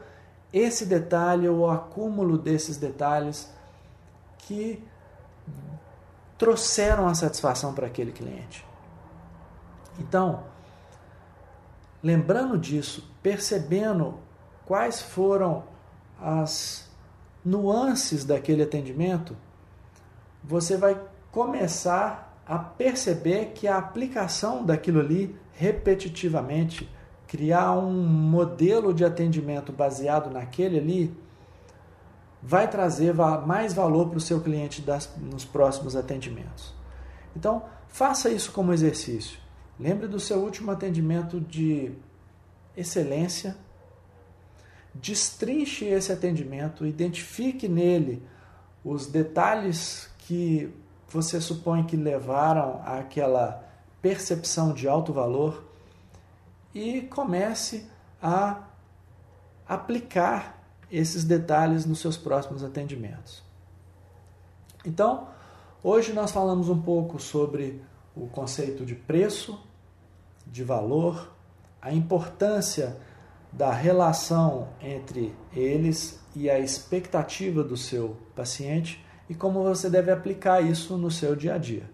esse 0.51 0.83
detalhe 0.83 1.47
ou 1.47 1.59
o 1.59 1.69
acúmulo 1.69 2.39
desses 2.39 2.77
detalhes 2.77 3.53
que 4.47 4.83
trouxeram 6.37 7.07
a 7.07 7.13
satisfação 7.13 7.73
para 7.73 7.87
aquele 7.87 8.11
cliente. 8.11 8.65
Então, 9.99 10.43
lembrando 12.01 12.57
disso, 12.57 13.09
percebendo 13.21 14.15
quais 14.65 15.01
foram 15.01 15.63
as 16.19 16.89
nuances 17.43 18.23
daquele 18.25 18.63
atendimento, 18.63 19.35
você 20.43 20.77
vai 20.77 20.99
começar 21.31 22.41
a 22.45 22.57
perceber 22.59 23.51
que 23.53 23.67
a 23.67 23.77
aplicação 23.77 24.63
daquilo 24.65 24.99
ali 24.99 25.35
repetitivamente, 25.53 26.89
criar 27.27 27.73
um 27.73 28.03
modelo 28.03 28.93
de 28.93 29.05
atendimento 29.05 29.71
baseado 29.71 30.29
naquele 30.29 30.77
ali, 30.77 31.15
vai 32.45 32.69
trazer 32.69 33.13
mais 33.13 33.73
valor 33.73 34.09
para 34.09 34.17
o 34.17 34.21
seu 34.21 34.41
cliente 34.41 34.81
das, 34.81 35.09
nos 35.17 35.45
próximos 35.45 35.95
atendimentos. 35.95 36.73
Então, 37.35 37.63
faça 37.87 38.29
isso 38.29 38.51
como 38.51 38.73
exercício. 38.73 39.39
Lembre 39.79 40.07
do 40.07 40.19
seu 40.19 40.39
último 40.39 40.69
atendimento 40.69 41.39
de 41.39 41.93
excelência. 42.75 43.55
Destrinche 44.93 45.85
esse 45.85 46.11
atendimento, 46.11 46.85
identifique 46.85 47.67
nele 47.67 48.21
os 48.83 49.07
detalhes 49.07 50.09
que 50.19 50.69
você 51.07 51.39
supõe 51.39 51.83
que 51.83 51.95
levaram 51.95 52.81
àquela 52.85 53.63
percepção 54.01 54.73
de 54.73 54.87
alto 54.87 55.13
valor 55.13 55.63
e 56.75 57.01
comece 57.03 57.87
a 58.21 58.63
aplicar 59.67 60.62
esses 60.93 61.23
detalhes 61.23 61.87
nos 61.87 61.99
seus 61.99 62.15
próximos 62.15 62.63
atendimentos. 62.63 63.41
Então, 64.85 65.27
hoje 65.83 66.13
nós 66.13 66.31
falamos 66.31 66.69
um 66.69 66.79
pouco 66.79 67.19
sobre 67.19 67.81
o 68.15 68.27
conceito 68.27 68.85
de 68.85 68.93
preço, 68.93 69.59
de 70.45 70.63
valor, 70.63 71.33
a 71.81 71.91
importância 71.91 72.95
da 73.51 73.71
relação 73.71 74.69
entre 74.79 75.35
eles 75.51 76.19
e 76.35 76.47
a 76.47 76.59
expectativa 76.59 77.63
do 77.63 77.75
seu 77.75 78.15
paciente 78.35 79.03
e 79.27 79.33
como 79.33 79.63
você 79.63 79.89
deve 79.89 80.11
aplicar 80.11 80.61
isso 80.61 80.95
no 80.95 81.09
seu 81.09 81.35
dia 81.35 81.55
a 81.55 81.57
dia. 81.57 81.89